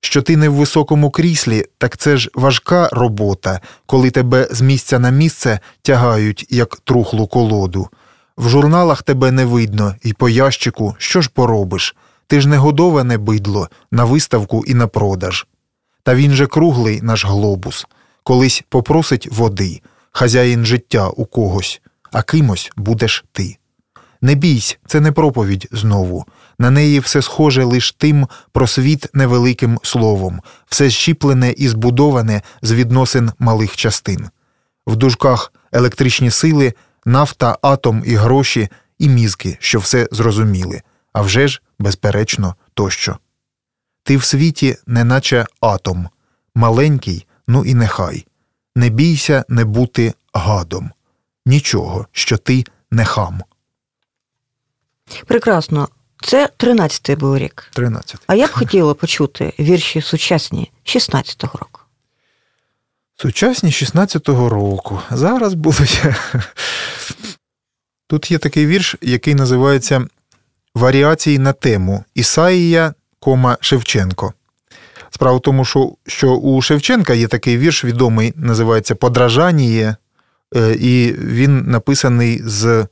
Що 0.00 0.22
ти 0.22 0.36
не 0.36 0.48
в 0.48 0.54
високому 0.54 1.10
кріслі, 1.10 1.64
так 1.78 1.96
це 1.96 2.16
ж 2.16 2.30
важка 2.34 2.88
робота, 2.92 3.60
коли 3.86 4.10
тебе 4.10 4.48
з 4.50 4.60
місця 4.60 4.98
на 4.98 5.10
місце 5.10 5.60
тягають, 5.82 6.46
як 6.50 6.76
трухлу 6.76 7.26
колоду. 7.26 7.88
В 8.38 8.48
журналах 8.48 9.02
тебе 9.02 9.30
не 9.30 9.44
видно, 9.44 9.94
і 10.02 10.12
по 10.12 10.28
ящику 10.28 10.94
що 10.98 11.20
ж 11.20 11.30
поробиш? 11.34 11.96
Ти 12.26 12.40
ж 12.40 12.48
не 12.48 12.56
годоване 12.56 13.18
бидло 13.18 13.68
на 13.90 14.04
виставку 14.04 14.64
і 14.66 14.74
на 14.74 14.86
продаж. 14.86 15.46
Та 16.02 16.14
він 16.14 16.32
же 16.32 16.46
круглий 16.46 17.02
наш 17.02 17.24
глобус, 17.24 17.86
колись 18.22 18.64
попросить 18.68 19.28
води, 19.32 19.80
хазяїн 20.12 20.66
життя 20.66 21.08
у 21.08 21.24
когось, 21.24 21.80
а 22.12 22.22
кимось 22.22 22.70
будеш 22.76 23.24
ти. 23.32 23.56
Не 24.20 24.34
бійсь, 24.34 24.78
це 24.86 25.00
не 25.00 25.12
проповідь 25.12 25.68
знову. 25.72 26.24
На 26.58 26.70
неї 26.70 27.00
все 27.00 27.22
схоже 27.22 27.64
лиш 27.64 27.92
тим 27.92 28.28
про 28.52 28.66
світ 28.66 29.06
невеликим 29.12 29.78
словом, 29.82 30.40
все 30.66 30.90
щіплене 30.90 31.50
і 31.50 31.68
збудоване 31.68 32.42
з 32.62 32.72
відносин 32.72 33.32
малих 33.38 33.76
частин. 33.76 34.28
В 34.86 34.96
дужках 34.96 35.52
електричні 35.72 36.30
сили, 36.30 36.74
нафта, 37.04 37.58
атом 37.62 38.02
і 38.06 38.14
гроші, 38.14 38.68
і 38.98 39.08
мізки, 39.08 39.56
що 39.60 39.78
все 39.78 40.08
зрозуміли, 40.12 40.82
а 41.12 41.22
вже 41.22 41.48
ж, 41.48 41.62
безперечно, 41.78 42.54
тощо. 42.74 43.18
Ти 44.02 44.16
в 44.16 44.24
світі, 44.24 44.76
неначе 44.86 45.46
атом, 45.60 46.08
маленький, 46.54 47.26
ну 47.48 47.64
і 47.64 47.74
нехай. 47.74 48.26
Не 48.76 48.88
бійся 48.88 49.44
не 49.48 49.64
бути 49.64 50.14
гадом. 50.32 50.90
Нічого, 51.46 52.06
що 52.12 52.36
ти 52.36 52.64
не 52.90 53.04
хам. 53.04 53.42
Прекрасно. 55.26 55.88
Це 56.22 56.48
13-й 56.58 57.16
був 57.16 57.38
рік. 57.38 57.70
13 57.72 58.16
А 58.26 58.34
я 58.34 58.46
б 58.46 58.50
хотіла 58.50 58.94
почути 58.94 59.52
вірші 59.58 60.00
сучасні 60.02 60.70
16-го 60.84 61.58
року. 61.58 61.80
Сучасні 63.16 63.70
16-го 63.70 64.48
року. 64.48 65.00
Зараз 65.10 65.54
будуть. 65.54 66.02
Тут 68.08 68.30
є 68.30 68.38
такий 68.38 68.66
вірш, 68.66 68.96
який 69.02 69.34
називається 69.34 70.06
Варіації 70.74 71.38
на 71.38 71.52
тему 71.52 72.04
Ісаїя, 72.14 72.94
кома 73.20 73.58
Шевченко. 73.60 74.32
Справа 75.10 75.38
в 75.38 75.40
тому, 75.40 75.64
що 75.64 75.92
що 76.06 76.34
у 76.34 76.62
Шевченка 76.62 77.14
є 77.14 77.28
такий 77.28 77.58
вірш 77.58 77.84
відомий, 77.84 78.32
називається 78.36 78.94
Подражаніє, 78.94 79.96
е, 80.56 80.74
і 80.80 81.12
він 81.12 81.70
написаний 81.70 82.42
з 82.44 82.86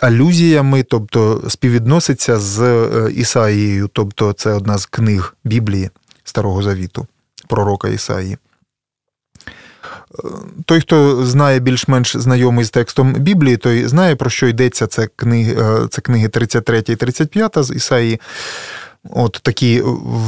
алюзіями, 0.00 0.82
тобто 0.82 1.42
співвідноситься 1.48 2.38
з 2.38 2.60
е, 2.60 3.12
Ісаїєю, 3.12 3.90
тобто 3.92 4.32
це 4.32 4.52
одна 4.52 4.78
з 4.78 4.86
книг 4.86 5.36
Біблії 5.44 5.90
Старого 6.24 6.62
Завіту, 6.62 7.06
пророка 7.48 7.88
Ісаї. 7.88 8.32
Е, 8.32 10.28
той, 10.64 10.80
хто 10.80 11.26
знає 11.26 11.60
більш-менш 11.60 12.16
знайомий 12.16 12.64
з 12.64 12.70
текстом 12.70 13.12
Біблії, 13.12 13.56
той 13.56 13.86
знає, 13.86 14.16
про 14.16 14.30
що 14.30 14.46
йдеться. 14.46 14.86
Це 14.86 15.08
книги 15.16 15.56
е, 15.58 15.88
це 15.90 16.00
книги 16.00 16.28
33 16.28 16.78
і 16.78 16.96
35 16.96 17.52
з 17.56 17.74
Ісаї. 17.74 18.20
От 19.10 19.40
такі 19.42 19.82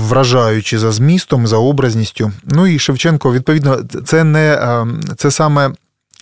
вражаючі 0.08 0.78
за 0.78 0.92
змістом, 0.92 1.46
за 1.46 1.56
образністю. 1.56 2.32
Ну 2.44 2.66
і 2.66 2.78
Шевченко, 2.78 3.32
відповідно, 3.32 3.82
це 4.04 4.24
не 4.24 4.58
це 5.16 5.30
саме 5.30 5.70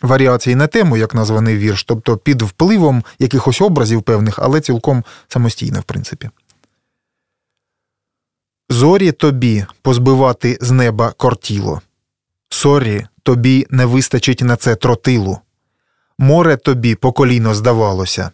варіації 0.03 0.57
на 0.57 0.67
тему, 0.67 0.97
як 0.97 1.15
названий 1.15 1.57
вірш, 1.57 1.85
тобто 1.85 2.17
під 2.17 2.43
впливом 2.43 3.05
якихось 3.19 3.61
образів 3.61 4.03
певних, 4.03 4.39
але 4.39 4.61
цілком 4.61 5.05
самостійно, 5.29 5.81
в 5.81 5.83
принципі. 5.83 6.31
Зорі 8.69 9.13
тобі 9.13 9.67
позбивати 9.83 10.59
з 10.61 10.71
неба 10.71 11.13
кортіло. 11.17 11.81
Sorry, 12.49 13.07
тобі 13.23 13.67
не 13.71 13.87
вистачить 13.87 14.41
на 14.41 14.57
це 14.57 14.77
тротилу. 14.77 15.39
Море 16.19 16.57
тобі 16.57 16.95
по 16.95 17.13
коліно 17.13 17.55
здавалося, 17.55 18.31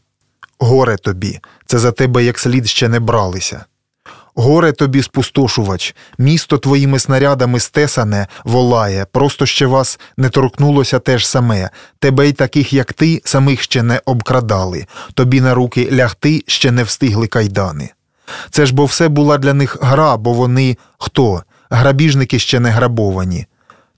горе 0.59 0.97
тобі, 0.97 1.41
це 1.67 1.79
за 1.79 1.93
тебе 1.93 2.25
як 2.25 2.39
слід 2.39 2.69
ще 2.69 2.89
не 2.89 3.01
бралися. 3.01 3.65
Горе 4.37 4.73
тобі, 4.73 5.03
спустошувач, 5.03 5.95
місто 6.19 6.59
твоїми 6.59 6.99
снарядами 6.99 7.61
стесане, 7.61 8.27
волає, 8.45 9.07
просто 9.13 9.47
ще 9.47 9.67
вас 9.67 10.01
не 10.17 10.29
торкнулося 10.29 10.99
теж 10.99 11.27
саме, 11.27 11.71
тебе 11.99 12.29
й 12.29 12.33
таких, 12.33 12.73
як 12.73 12.93
ти, 12.93 13.23
самих 13.25 13.63
ще 13.63 13.83
не 13.83 14.01
обкрадали, 14.05 14.87
тобі 15.15 15.41
на 15.41 15.55
руки 15.55 15.89
лягти 15.93 16.45
ще 16.47 16.71
не 16.71 16.83
встигли 16.83 17.27
кайдани. 17.27 17.91
Це 18.51 18.67
ж 18.67 18.75
бо 18.75 18.85
все 18.85 19.09
була 19.09 19.39
для 19.39 19.55
них 19.55 19.79
гра, 19.81 20.17
бо 20.17 20.33
вони 20.33 20.77
хто? 20.99 21.43
Грабіжники 21.71 22.39
ще 22.39 22.61
не 22.61 22.71
грабовані. 22.71 23.47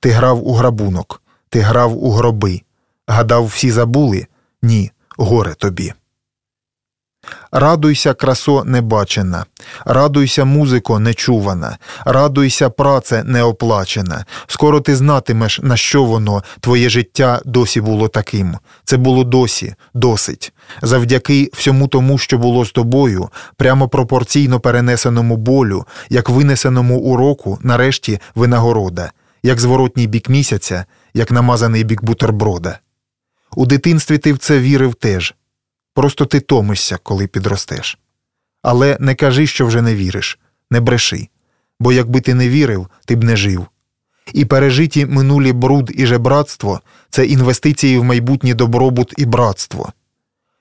Ти 0.01 0.11
грав 0.11 0.49
у 0.49 0.53
грабунок, 0.53 1.23
ти 1.49 1.61
грав 1.61 2.05
у 2.05 2.11
гроби. 2.11 2.63
Гадав, 3.07 3.47
всі 3.47 3.71
забули? 3.71 4.27
Ні, 4.63 4.91
горе 5.17 5.55
тобі. 5.55 5.93
Радуйся, 7.53 8.15
красо 8.15 8.65
небачена, 8.65 9.47
радуйся, 9.85 10.45
музико 10.45 10.99
нечувана, 10.99 11.79
радуйся, 12.05 12.71
праце 12.71 13.25
неоплачена. 13.25 14.25
Скоро 14.47 14.81
ти 14.81 14.97
знатимеш, 14.97 15.61
на 15.63 15.77
що 15.77 16.05
воно, 16.05 16.43
твоє 16.61 16.89
життя 16.89 17.41
досі 17.45 17.81
було 17.81 18.09
таким. 18.09 18.59
Це 18.85 18.97
було 18.97 19.25
досі, 19.25 19.75
досить. 19.95 20.53
Завдяки 20.83 21.51
всьому 21.53 21.89
тому, 21.89 22.19
що 22.19 22.39
було 22.39 22.65
з 22.65 22.71
тобою, 22.71 23.29
прямо 23.57 23.89
пропорційно 23.89 24.61
перенесеному 24.61 25.37
болю, 25.37 25.85
як 26.09 26.29
винесеному 26.29 26.99
уроку, 26.99 27.59
нарешті 27.63 28.21
винагорода, 28.35 29.13
як 29.43 29.61
зворотній 29.61 30.07
бік 30.07 30.29
місяця, 30.29 30.85
як 31.15 31.31
намазаний 31.31 31.85
бік 31.85 32.05
бутерброда. 32.05 32.79
У 33.57 33.67
дитинстві 33.67 34.19
ти 34.19 34.33
в 34.33 34.39
це 34.39 34.59
вірив 34.59 34.95
теж. 34.95 35.35
Просто 35.97 36.27
ти 36.27 36.41
томишся, 36.41 36.99
коли 37.03 37.27
підростеш. 37.27 37.99
Але 38.63 38.97
не 39.01 39.15
кажи, 39.15 39.47
що 39.47 39.67
вже 39.67 39.83
не 39.83 39.95
віриш, 39.95 40.39
не 40.71 40.81
бреши, 40.81 41.29
бо 41.81 41.93
якби 41.93 42.21
ти 42.21 42.35
не 42.35 42.49
вірив, 42.49 42.89
ти 43.07 43.17
б 43.17 43.25
не 43.25 43.37
жив. 43.37 43.67
І 44.33 44.45
пережиті 44.45 45.07
минулі 45.07 45.53
бруд 45.53 45.91
і 45.95 46.07
жебратство 46.07 46.81
це 47.11 47.27
інвестиції 47.27 47.99
в 47.99 48.05
майбутній 48.05 48.55
добробут 48.55 49.15
і 49.17 49.27
братство. 49.27 49.93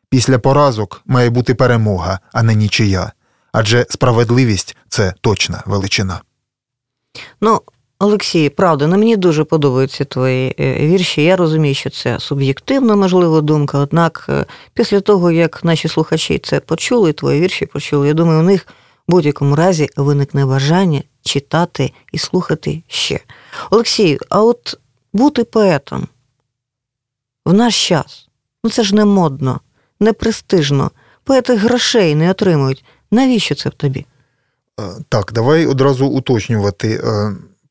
Після 0.09 0.39
поразок 0.39 1.01
має 1.05 1.29
бути 1.29 1.55
перемога, 1.55 2.19
а 2.33 2.43
не 2.43 2.55
нічия, 2.55 3.11
адже 3.51 3.85
справедливість 3.89 4.77
це 4.89 5.13
точна 5.21 5.63
величина. 5.65 6.21
Ну, 7.41 7.61
Олексій, 7.99 8.49
правда, 8.49 8.87
ну 8.87 8.97
мені 8.97 9.17
дуже 9.17 9.43
подобаються 9.43 10.05
твої 10.05 10.55
е, 10.59 10.87
вірші. 10.87 11.23
Я 11.23 11.35
розумію, 11.35 11.75
що 11.75 11.89
це 11.89 12.19
суб'єктивна, 12.19 12.95
можливо, 12.95 13.41
думка. 13.41 13.79
Однак, 13.79 14.25
е, 14.29 14.45
після 14.73 15.01
того, 15.01 15.31
як 15.31 15.63
наші 15.63 15.87
слухачі 15.87 16.39
це 16.39 16.59
почули, 16.59 17.13
твої 17.13 17.41
вірші 17.41 17.65
почули, 17.65 18.07
я 18.07 18.13
думаю, 18.13 18.39
у 18.39 18.43
них 18.43 18.67
в 19.07 19.11
будь-якому 19.11 19.55
разі 19.55 19.89
виникне 19.97 20.45
бажання 20.45 21.03
читати 21.21 21.93
і 22.11 22.17
слухати 22.17 22.83
ще. 22.87 23.19
Олексій, 23.69 24.17
а 24.29 24.43
от 24.43 24.77
бути 25.13 25.43
поетом 25.43 26.07
в 27.45 27.53
наш 27.53 27.87
час, 27.87 28.27
ну 28.63 28.69
це 28.69 28.83
ж 28.83 28.95
не 28.95 29.05
модно, 29.05 29.59
не 29.99 30.13
престижно. 30.13 30.91
Поети 31.23 31.55
грошей 31.55 32.15
не 32.15 32.31
отримують. 32.31 32.85
Навіщо 33.11 33.55
це 33.55 33.69
в 33.69 33.73
тобі? 33.73 34.05
Е, 34.79 34.83
так, 35.09 35.31
давай 35.33 35.65
одразу 35.65 36.07
уточнювати. 36.07 37.01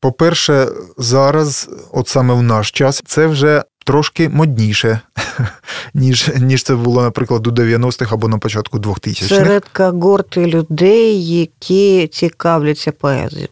По-перше, 0.05 0.69
зараз, 0.99 1.71
от 1.93 2.09
саме 2.09 2.35
в 2.35 2.43
наш 2.43 2.71
час, 2.71 3.03
це 3.07 3.27
вже 3.27 3.63
трошки 3.85 4.29
модніше, 4.29 5.01
ніж 5.95 6.31
ніж 6.41 6.63
це 6.63 6.75
було, 6.75 7.03
наприклад, 7.03 7.47
у 7.47 7.51
90-х 7.51 8.15
або 8.15 8.29
на 8.29 8.39
початку 8.39 8.79
2000-х. 8.79 9.29
Серед 9.29 9.65
когорти 9.69 10.47
людей, 10.47 11.39
які 11.39 12.07
цікавляться 12.07 12.93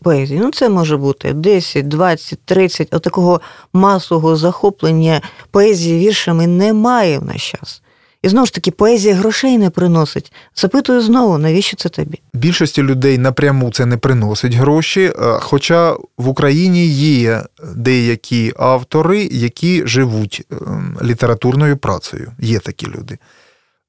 поезією. 0.03 0.45
Ну, 0.45 0.51
це 0.51 0.69
може 0.69 0.97
бути 0.97 1.33
10, 1.33 1.89
20, 1.89 2.39
30, 2.45 2.95
отакого 2.95 3.41
масового 3.73 4.37
захоплення 4.37 5.21
поезії 5.51 6.07
віршами 6.07 6.47
немає 6.47 7.19
в 7.19 7.25
наш 7.25 7.51
час. 7.51 7.83
І 8.23 8.29
знову 8.29 8.47
ж 8.47 8.55
таки, 8.55 8.71
поезія 8.71 9.15
грошей 9.15 9.59
не 9.59 9.71
приносить. 9.71 10.33
Запитую 10.57 11.01
знову, 11.01 11.39
навіщо 11.39 11.77
це 11.77 11.89
тобі? 11.89 12.21
Більшості 12.35 12.83
людей 12.83 13.19
напряму 13.19 13.71
це 13.71 13.87
не 13.87 13.97
приносить 13.97 14.55
гроші. 14.55 15.01
Е, 15.01 15.13
хоча 15.41 15.97
в 16.19 16.29
Україні 16.29 16.87
є 16.87 17.43
деякі 17.75 18.53
автори, 18.57 19.29
які 19.33 19.87
живуть 19.87 20.47
ем, 20.51 20.99
літературною 21.03 21.77
працею. 21.77 22.33
Є 22.39 22.59
такі 22.59 22.87
люди. 22.87 23.19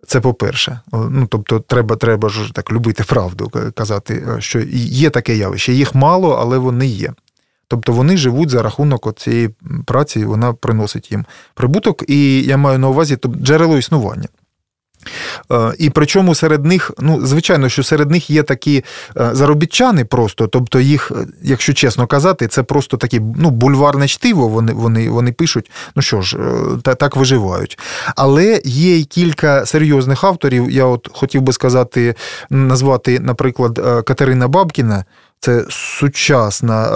Це 0.08 0.20
по-перше. 0.20 0.80
Ну, 0.92 1.28
Тобто, 1.30 1.60
треба 1.60 1.96
треба 1.96 2.30
ж 2.30 2.52
так 2.54 2.72
любити 2.72 3.04
правду, 3.04 3.52
казати, 3.76 4.26
е, 4.38 4.42
що 4.42 4.60
є 4.76 5.10
таке 5.10 5.36
явище. 5.36 5.74
Їх 5.74 5.96
мало, 5.96 6.32
але 6.32 6.58
вони 6.58 6.88
є. 6.88 7.14
Тобто 7.74 7.92
вони 7.92 8.18
живуть 8.18 8.50
за 8.50 8.62
рахунок 8.62 9.20
цієї 9.20 9.50
праці, 9.86 10.26
вона 10.26 10.54
приносить 10.54 11.12
їм 11.12 11.26
прибуток, 11.54 12.04
і 12.08 12.42
я 12.42 12.58
маю 12.58 12.80
на 12.80 12.90
увазі 12.90 13.18
тобто, 13.18 13.40
джерело 13.40 13.78
існування. 13.78 14.28
Е, 15.52 15.74
і 15.80 15.90
причому 15.90 16.36
серед 16.36 16.66
них, 16.66 16.92
ну, 17.00 17.26
звичайно, 17.26 17.70
що 17.70 17.84
серед 17.84 18.12
них 18.12 18.30
є 18.30 18.44
такі 18.44 18.84
е, 19.18 19.30
заробітчани 19.34 20.06
просто, 20.06 20.48
тобто 20.48 20.80
їх, 20.80 21.12
е, 21.16 21.26
якщо 21.44 21.74
чесно 21.74 22.08
казати, 22.08 22.48
це 22.48 22.64
просто 22.64 22.98
такі 22.98 23.22
ну, 23.38 23.50
бульварне 23.50 24.08
чтиво, 24.08 24.48
вони 24.48 24.74
вони, 24.74 25.10
вони 25.10 25.32
пишуть, 25.32 25.72
ну 25.96 26.02
що 26.02 26.22
ж, 26.22 26.38
так, 26.84 26.98
так 26.98 27.16
виживають. 27.16 27.80
Але 28.16 28.62
є 28.66 28.98
й 28.98 29.06
кілька 29.06 29.66
серйозних 29.66 30.24
авторів. 30.24 30.72
Я 30.72 30.86
от 30.86 31.10
хотів 31.14 31.42
би 31.42 31.54
сказати, 31.54 32.16
назвати, 32.50 33.20
наприклад, 33.20 34.04
Катерина 34.06 34.48
Бабкіна. 34.48 35.06
Це 35.44 35.66
сучасна 35.70 36.84
е, 36.84 36.96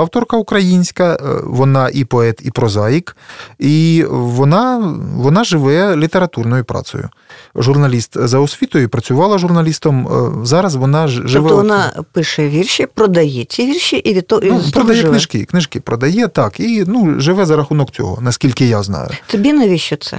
авторка 0.00 0.36
українська, 0.36 1.14
е, 1.14 1.18
вона 1.44 1.90
і 1.94 2.04
поет, 2.04 2.40
і 2.44 2.50
прозаїк, 2.50 3.16
і 3.58 4.04
вона 4.10 4.94
вона 5.14 5.44
живе 5.44 5.96
літературною 5.96 6.64
працею. 6.64 7.08
Журналіст 7.56 8.28
за 8.28 8.38
освітою 8.38 8.88
працювала 8.88 9.38
журналістом. 9.38 10.08
Е, 10.08 10.46
зараз 10.46 10.74
вона 10.74 11.08
живе. 11.08 11.32
Тобто 11.32 11.56
вона 11.56 12.04
пише 12.12 12.48
вірші, 12.48 12.86
продає 12.86 13.44
ці 13.44 13.66
вірші 13.66 13.96
і 13.96 14.14
від 14.14 14.26
того 14.26 14.42
ну, 14.44 14.62
продає 14.72 15.00
живе. 15.00 15.10
книжки. 15.10 15.44
Книжки 15.44 15.80
продає 15.80 16.28
так, 16.28 16.60
і 16.60 16.84
ну, 16.86 17.20
живе 17.20 17.46
за 17.46 17.56
рахунок 17.56 17.90
цього, 17.90 18.18
наскільки 18.22 18.66
я 18.66 18.82
знаю. 18.82 19.10
Тобі 19.26 19.52
навіщо 19.52 19.96
це? 19.96 20.18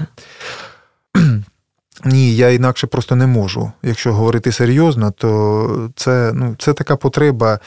Ні, 2.05 2.35
я 2.35 2.49
інакше 2.49 2.87
просто 2.87 3.15
не 3.15 3.27
можу. 3.27 3.71
Якщо 3.83 4.13
говорити 4.13 4.51
серйозно, 4.51 5.11
то 5.11 5.91
це 5.95 6.31
ну, 6.35 6.55
це 6.59 6.73
така 6.73 6.95
потреба. 6.95 7.59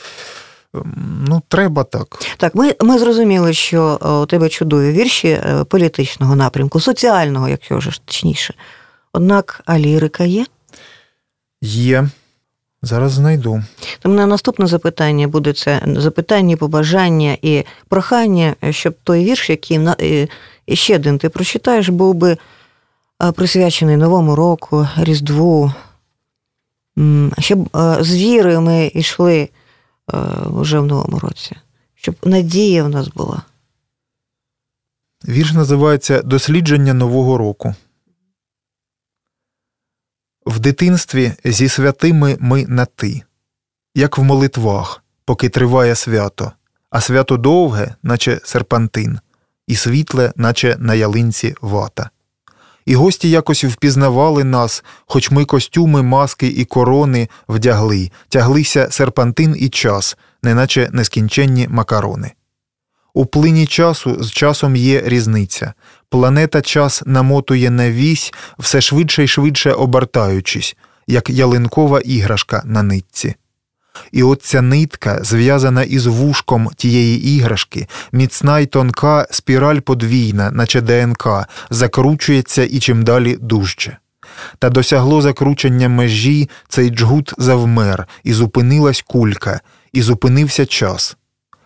Ну, 1.28 1.42
треба 1.48 1.84
так. 1.84 2.22
Так, 2.36 2.54
ми 2.54 2.74
ми 2.80 2.98
зрозуміли, 2.98 3.52
що 3.52 3.98
е, 4.02 4.08
у 4.08 4.26
тебе 4.26 4.48
чудові 4.48 4.92
вірші 4.92 5.28
е, 5.28 5.64
політичного 5.64 6.36
напрямку, 6.36 6.80
соціального, 6.80 7.48
якщо 7.48 7.76
вже 7.76 7.90
точніше. 8.04 8.54
Однак, 9.12 9.60
а 9.66 9.78
лірика 9.78 10.24
є? 10.24 10.46
Є. 11.62 12.08
Зараз 12.82 13.12
знайду. 13.12 13.62
То 14.00 14.08
мене 14.08 14.26
наступне 14.26 14.66
запитання 14.66 15.28
буде 15.28 15.52
це 15.52 15.82
запитання, 15.96 16.56
побажання 16.56 17.36
і 17.42 17.64
прохання, 17.88 18.54
щоб 18.70 18.94
той 19.04 19.24
вірш, 19.24 19.50
який 19.50 19.80
ще 20.72 20.94
один 20.94 21.18
ти 21.18 21.28
прочитаєш, 21.28 21.88
був 21.88 22.14
би 22.14 22.36
присвячений 23.36 23.96
Новому 23.96 24.36
року, 24.36 24.88
Різдву, 24.96 25.72
щоб 27.38 27.68
з 28.00 28.14
віри 28.14 28.60
ми 28.60 28.90
йшли 28.94 29.48
вже 30.46 30.78
в 30.78 30.86
новому 30.86 31.18
році, 31.18 31.56
щоб 31.94 32.16
надія 32.24 32.84
в 32.84 32.88
нас 32.88 33.08
була. 33.08 33.42
Вірш 35.28 35.52
називається 35.52 36.22
Дослідження 36.22 36.94
Нового 36.94 37.38
року. 37.38 37.74
В 40.46 40.58
дитинстві 40.58 41.32
зі 41.44 41.68
святими 41.68 42.36
ми 42.40 42.66
на 42.66 42.84
ти, 42.84 43.22
як 43.94 44.18
в 44.18 44.22
молитвах, 44.22 45.04
поки 45.24 45.48
триває 45.48 45.94
свято, 45.94 46.52
а 46.90 47.00
свято 47.00 47.36
довге, 47.36 47.94
наче 48.02 48.40
серпантин, 48.44 49.18
і 49.66 49.76
світле, 49.76 50.32
наче 50.36 50.76
на 50.78 50.94
ялинці 50.94 51.54
вата 51.60 52.10
і 52.86 52.94
гості 52.94 53.30
якось 53.30 53.64
впізнавали 53.64 54.44
нас, 54.44 54.84
хоч 55.06 55.30
ми 55.30 55.44
костюми, 55.44 56.02
маски 56.02 56.46
і 56.46 56.64
корони 56.64 57.28
вдягли, 57.48 58.10
тяглися 58.28 58.88
серпантин 58.90 59.56
і 59.58 59.68
час, 59.68 60.16
неначе 60.42 60.88
нескінченні 60.92 61.68
макарони. 61.70 62.32
У 63.14 63.26
плині 63.26 63.66
часу 63.66 64.24
з 64.24 64.30
часом 64.30 64.76
є 64.76 65.02
різниця. 65.04 65.72
Планета 66.08 66.62
час 66.62 67.02
намотує 67.06 67.70
на 67.70 67.90
вісь, 67.90 68.32
все 68.58 68.80
швидше 68.80 69.24
й 69.24 69.28
швидше 69.28 69.72
обертаючись, 69.72 70.76
як 71.06 71.30
ялинкова 71.30 72.00
іграшка 72.00 72.62
на 72.64 72.82
нитці. 72.82 73.34
І 74.12 74.22
от 74.22 74.42
ця 74.42 74.62
нитка, 74.62 75.18
зв'язана 75.22 75.82
із 75.82 76.06
вушком 76.06 76.68
тієї 76.76 77.36
іграшки, 77.36 77.86
міцна 78.12 78.60
й 78.60 78.66
тонка 78.66 79.26
спіраль 79.30 79.78
подвійна, 79.78 80.50
наче 80.50 80.80
ДНК, 80.80 81.28
закручується 81.70 82.64
і 82.64 82.78
чим 82.78 83.02
далі 83.04 83.36
дужче. 83.40 83.96
Та 84.58 84.70
досягло 84.70 85.22
закручення 85.22 85.88
межі, 85.88 86.48
цей 86.68 86.90
джгут 86.90 87.32
завмер, 87.38 88.06
і 88.24 88.32
зупинилась 88.32 89.04
кулька, 89.06 89.60
і 89.92 90.02
зупинився 90.02 90.66
час. 90.66 91.16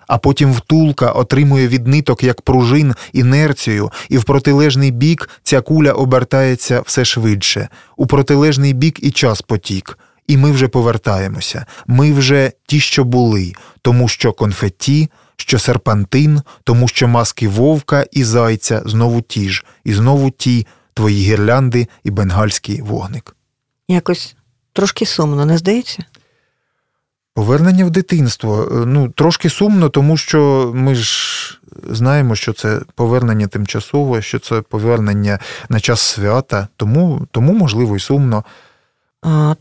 А 0.07 0.19
потім 0.19 0.53
втулка 0.53 1.11
отримує 1.11 1.69
від 1.69 1.87
ниток 1.87 2.23
як 2.23 2.43
пружин 2.43 2.95
інерцію, 3.13 3.91
і 4.09 4.19
в 4.19 4.25
протилежний 4.25 4.91
бік 4.91 5.29
ця 5.43 5.61
куля 5.61 5.93
обертається 5.93 6.83
все 6.87 7.05
швидше. 7.05 7.69
У 7.97 8.07
протилежний 8.07 8.73
бік 8.73 8.99
і 9.03 9.11
час 9.11 9.43
потік. 9.43 9.99
І 10.31 10.37
ми 10.37 10.51
вже 10.53 10.69
повертаємося. 10.69 11.67
Ми 11.87 12.13
вже 12.13 12.53
ті, 12.67 12.81
що 12.81 13.05
були, 13.05 13.53
тому 13.83 14.09
що 14.09 14.33
конфетті, 14.33 15.11
що 15.37 15.59
серпантин, 15.59 16.43
тому 16.65 16.89
що 16.89 17.09
маски 17.09 17.49
вовка 17.49 18.07
і 18.13 18.25
зайця 18.25 18.83
знову 18.85 19.23
ті 19.23 19.49
ж, 19.49 19.65
і 19.85 19.93
знову 19.93 20.31
ті 20.31 20.67
твої 20.95 21.23
гірлянди 21.23 21.89
і 22.05 22.11
бенгальський 22.11 22.83
вогник. 22.83 23.37
Якось 23.89 24.37
трошки 24.73 25.07
сумно, 25.07 25.47
не 25.47 25.59
здається? 25.59 26.05
Повернення 27.35 27.85
в 27.85 27.91
дитинство. 27.91 28.69
Е, 28.73 28.87
Ну, 28.87 29.09
трошки 29.09 29.51
сумно, 29.51 29.89
тому 29.89 30.17
що 30.17 30.73
ми 30.75 30.95
ж 30.95 31.61
знаємо, 31.91 32.35
що 32.35 32.53
це 32.53 32.81
повернення 32.95 33.47
тимчасове, 33.47 34.23
що 34.23 34.39
це 34.39 34.61
повернення 34.61 35.39
на 35.69 35.81
час 35.81 36.01
свята, 36.01 36.69
тому, 36.77 37.27
тому 37.31 37.53
можливо, 37.53 37.97
і 37.97 38.01
сумно. 38.01 38.45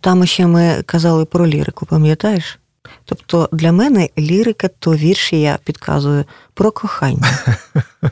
Там 0.02 0.26
ще 0.26 0.48
ми 0.48 0.84
казали 0.86 1.26
про 1.26 1.48
лірику, 1.48 1.86
пам'ятаєш? 1.86 2.60
Тобто 3.06 3.50
для 3.52 3.72
мене 3.72 4.10
лірика 4.17 4.67
то 4.80 4.95
вірші, 4.95 5.41
я 5.41 5.58
підказую 5.63 6.26
про 6.54 6.72
кохання. 6.72 7.39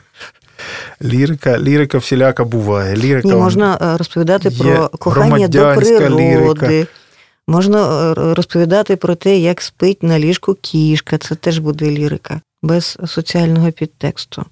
Лірика, 1.02 1.58
лірика 1.58 1.98
всіляка 1.98 2.44
буває. 2.44 2.96
Лірика 2.96 3.28
Ні, 3.28 3.34
можна 3.34 3.78
е, 3.82 3.96
розповідати 3.96 4.50
про 4.50 4.88
кохання 4.88 5.48
до 5.48 5.74
природи. 5.74 6.22
лірика. 6.22 6.86
Можна 7.48 8.10
е, 8.10 8.14
розповідати 8.34 8.96
про 8.96 9.14
те, 9.14 9.38
як 9.38 9.62
спить 9.62 10.02
на 10.02 10.18
ліжку 10.18 10.54
кішка. 10.54 11.18
Це 11.18 11.34
теж 11.34 11.58
буде 11.58 11.90
лірика, 11.90 12.40
без 12.62 12.98
соціального 13.06 13.72
підтексту. 13.72 14.44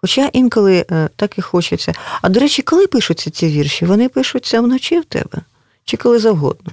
Хоча 0.00 0.30
інколи 0.32 0.86
е, 0.90 1.08
так 1.16 1.38
і 1.38 1.42
хочеться. 1.42 1.92
А 2.22 2.28
до 2.28 2.40
речі, 2.40 2.62
коли 2.62 2.86
пишуться 2.86 3.30
ці 3.30 3.48
вірші? 3.48 3.84
Вони 3.84 4.08
пишуться 4.08 4.60
вночі 4.60 5.00
в 5.00 5.04
тебе? 5.04 5.38
Чи 5.86 5.96
коли 5.96 6.18
завгодно? 6.18 6.72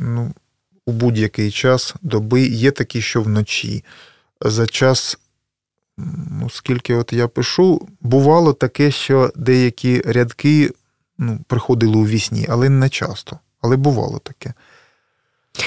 ну, 0.00 0.32
у 0.86 0.92
будь-який 0.92 1.50
час 1.50 1.94
доби 2.02 2.46
є 2.46 2.70
такі, 2.70 3.02
що 3.02 3.22
вночі. 3.22 3.84
За 4.40 4.66
час, 4.66 5.18
ну, 6.30 6.50
скільки 6.50 6.94
от 6.94 7.12
я 7.12 7.28
пишу, 7.28 7.88
бувало 8.00 8.52
таке, 8.52 8.90
що 8.90 9.32
деякі 9.36 10.00
рядки 10.00 10.70
ну, 11.18 11.40
приходили 11.46 11.96
у 11.96 12.06
вісні, 12.06 12.46
але 12.48 12.68
не 12.68 12.88
часто. 12.88 13.38
Але 13.60 13.76
бувало 13.76 14.18
таке. 14.18 14.54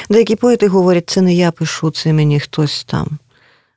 Деякі 0.09 0.35
поети 0.35 0.67
говорять, 0.67 1.09
це 1.09 1.21
не 1.21 1.33
я 1.33 1.51
пишу, 1.51 1.91
це 1.91 2.13
мені 2.13 2.39
хтось 2.39 2.83
там 2.83 3.19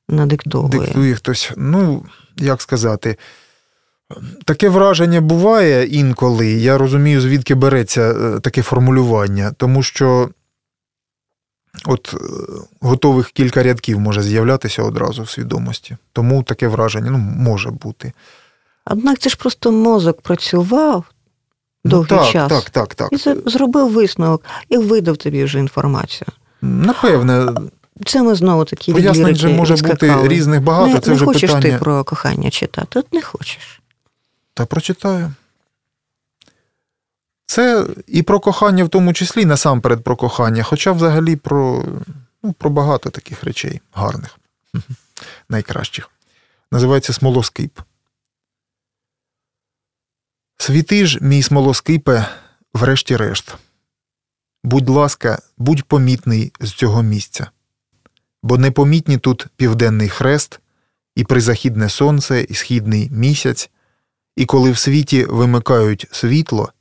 надиктовує. 0.09 0.81
Диктує 0.81 1.15
хтось. 1.15 1.53
Ну, 1.57 2.07
як 2.37 2.63
сказати, 2.63 3.17
таке 4.45 4.69
враження 4.69 5.21
буває 5.21 5.87
інколи. 5.87 6.47
Я 6.53 6.79
розумію, 6.79 7.21
звідки 7.21 7.55
береться 7.55 8.03
е, 8.13 8.41
таке 8.41 8.63
формулювання, 8.63 9.53
тому 9.57 9.83
що 9.83 10.29
от 11.87 12.15
е, 12.15 12.19
готових 12.81 13.31
кілька 13.31 13.63
рядків 13.63 14.01
може 14.01 14.23
з'являтися 14.23 14.83
одразу 14.83 15.23
в 15.23 15.31
свідомості. 15.31 15.97
Тому 16.13 16.43
таке 16.43 16.69
враження 16.69 17.11
ну, 17.11 17.19
може 17.19 17.71
бути. 17.71 18.13
Однак 18.87 19.19
це 19.19 19.31
ж 19.31 19.37
просто 19.37 19.73
мозок 19.73 20.21
працював 20.21 21.05
Ну, 21.85 21.91
довгий 21.91 22.19
так, 22.19 22.31
час 22.31 22.49
так, 22.49 22.71
так, 22.71 22.95
так. 22.95 23.09
і 23.13 23.17
це 23.17 23.37
зробив 23.47 23.93
висновок 23.93 24.45
і 24.69 24.77
видав 24.77 25.17
тобі 25.17 25.45
вже 25.45 25.59
інформацію. 25.59 26.29
Напевне, 26.63 27.49
Це 28.07 28.23
ми 28.23 28.35
знову 28.35 28.65
такі 28.65 28.93
пояснень 28.93 29.37
же 29.37 29.49
може 29.49 29.75
відскакали. 29.75 30.13
бути 30.15 30.29
різних 30.29 30.63
багато. 30.63 30.95
Не, 30.95 31.01
це 31.01 31.11
не 31.11 31.17
вже 31.17 31.25
хочеш 31.25 31.51
питання. 31.51 31.79
ти 31.79 31.85
про 31.85 32.05
кохання 32.05 32.51
читати, 32.51 32.99
от 32.99 33.13
не 33.13 33.23
хочеш. 33.23 33.82
Та 34.55 34.67
прочитаю. 34.67 35.35
Це 37.47 37.87
і 38.07 38.23
про 38.23 38.41
кохання 38.41 38.85
в 38.85 38.89
тому 38.89 39.13
числі, 39.13 39.45
насамперед 39.45 40.05
про 40.05 40.17
кохання, 40.17 40.63
хоча 40.63 40.93
взагалі 40.93 41.37
про, 41.37 41.85
ну, 42.43 42.53
про 42.53 42.71
багато 42.71 43.11
таких 43.11 43.45
речей 43.45 43.81
гарних, 43.93 44.39
найкращих. 45.49 46.11
Називається 46.71 47.13
смолоскип. 47.13 47.81
Світи 50.57 51.07
ж, 51.07 51.19
мій 51.21 51.43
смолоскипе, 51.43 52.27
врешті-решт. 52.75 53.55
Будь 54.65 54.89
ласка, 54.89 55.43
будь 55.59 55.83
помітний 55.83 56.53
з 56.61 56.73
цього 56.73 57.03
місця, 57.03 57.51
бо 58.43 58.59
непомітні 58.59 59.19
тут 59.19 59.47
південний 59.57 60.09
хрест, 60.09 60.61
і 61.15 61.25
призахідне 61.25 61.89
сонце, 61.89 62.41
і 62.41 62.55
східний 62.55 63.11
місяць, 63.11 63.71
і 64.37 64.47
коли 64.47 64.71
в 64.71 64.79
світі 64.79 65.25
вимикають 65.25 66.09
світло, 66.13 66.73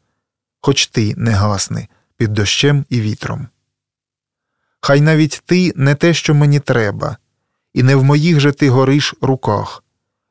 хоч 0.61 0.87
ти 0.87 1.13
не 1.17 1.31
гасни 1.31 1.87
під 2.17 2.33
дощем 2.33 2.85
і 2.89 3.01
вітром. 3.01 3.47
Хай 4.81 5.01
навіть 5.01 5.43
ти 5.45 5.73
не 5.75 5.95
те, 5.95 6.13
що 6.13 6.35
мені 6.35 6.59
треба, 6.59 7.17
і 7.73 7.83
не 7.83 7.95
в 7.95 8.03
моїх 8.03 8.39
же 8.39 8.51
ти 8.51 8.69
гориш 8.69 9.15
руках. 9.21 9.83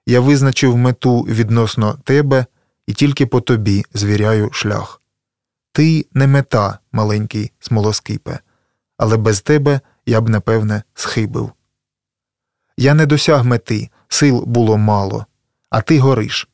Я 0.07 0.21
визначив 0.21 0.77
мету 0.77 1.21
відносно 1.21 1.99
тебе 2.05 2.47
і 2.87 2.93
тільки 2.93 3.27
по 3.27 3.41
тобі 3.41 3.85
звіряю 3.95 4.53
шлях. 4.53 5.03
Ти 5.73 6.07
не 6.13 6.27
мета, 6.27 6.79
маленький 6.93 7.53
смолоскипе, 7.61 8.39
але 8.97 9.17
без 9.17 9.41
тебе 9.41 9.81
я 10.07 10.21
б, 10.21 10.29
напевне, 10.29 10.83
схибив. 10.95 11.53
Я 12.77 12.95
не 12.95 13.07
досяг 13.07 13.45
мети, 13.45 13.91
сил 14.09 14.45
було 14.47 14.79
мало, 14.79 15.27
а 15.71 15.83
ти 15.83 15.99
гориш. 15.99 16.50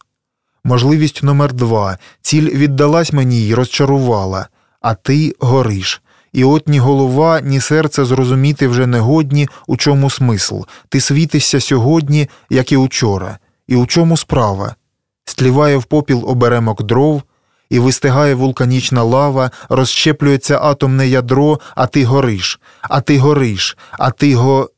Можливість 0.66 1.22
номер 1.22 1.52
два 1.52 1.98
ціль 2.22 2.50
віддалась 2.50 3.12
мені 3.12 3.40
й 3.40 3.54
розчарувала, 3.54 4.48
а 4.80 4.94
ти 4.94 5.34
гориш. 5.40 6.02
І 6.32 6.44
от 6.44 6.68
ні 6.68 6.78
голова, 6.78 7.40
ні 7.40 7.60
серце 7.60 8.04
зрозуміти 8.04 8.68
вже 8.68 8.86
не 8.86 9.00
годні, 9.00 9.48
у 9.66 9.76
чому 9.76 10.10
смисл. 10.10 10.60
Ти 10.88 11.00
світишся 11.00 11.60
сьогодні, 11.60 12.28
як 12.50 12.72
і 12.72 12.76
учора. 12.76 13.38
І 13.66 13.76
у 13.76 13.86
чому 13.86 14.16
справа? 14.16 14.74
Стліває 15.24 15.76
в 15.76 15.84
попіл 15.84 16.30
оберемок 16.30 16.82
дров, 16.82 17.22
і 17.70 17.78
вистигає 17.78 18.34
вулканічна 18.34 19.02
лава, 19.02 19.50
розщеплюється 19.68 20.58
атомне 20.62 21.08
ядро, 21.08 21.60
а 21.74 21.86
ти 21.86 22.04
гориш, 22.04 22.60
а 22.82 23.00
ти 23.00 23.18
гориш, 23.18 23.76
а 23.90 24.10
ти 24.10 24.34
го. 24.34 24.70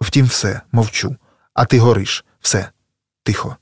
Втім, 0.00 0.26
все, 0.26 0.60
мовчу. 0.72 1.16
А 1.54 1.64
ти 1.64 1.78
гориш, 1.78 2.24
все, 2.40 2.68
тихо. 3.24 3.56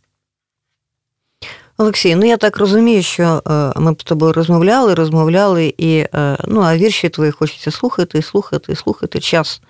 Олексій, 1.77 2.15
ну 2.15 2.27
я 2.27 2.37
так 2.37 2.57
розумію, 2.57 3.03
що 3.03 3.43
е, 3.47 3.81
ми 3.81 3.93
б 3.93 4.01
з 4.01 4.05
тобою 4.05 4.33
розмовляли, 4.33 4.95
розмовляли, 4.95 5.75
і 5.79 6.07
е, 6.15 6.39
ну, 6.49 6.61
а 6.61 6.77
вірші 6.77 7.09
твої 7.09 7.31
хочеться 7.31 7.71
слухати, 7.71 8.23
слухати, 8.23 8.77
слухати. 8.77 9.21
Час, 9.21 9.63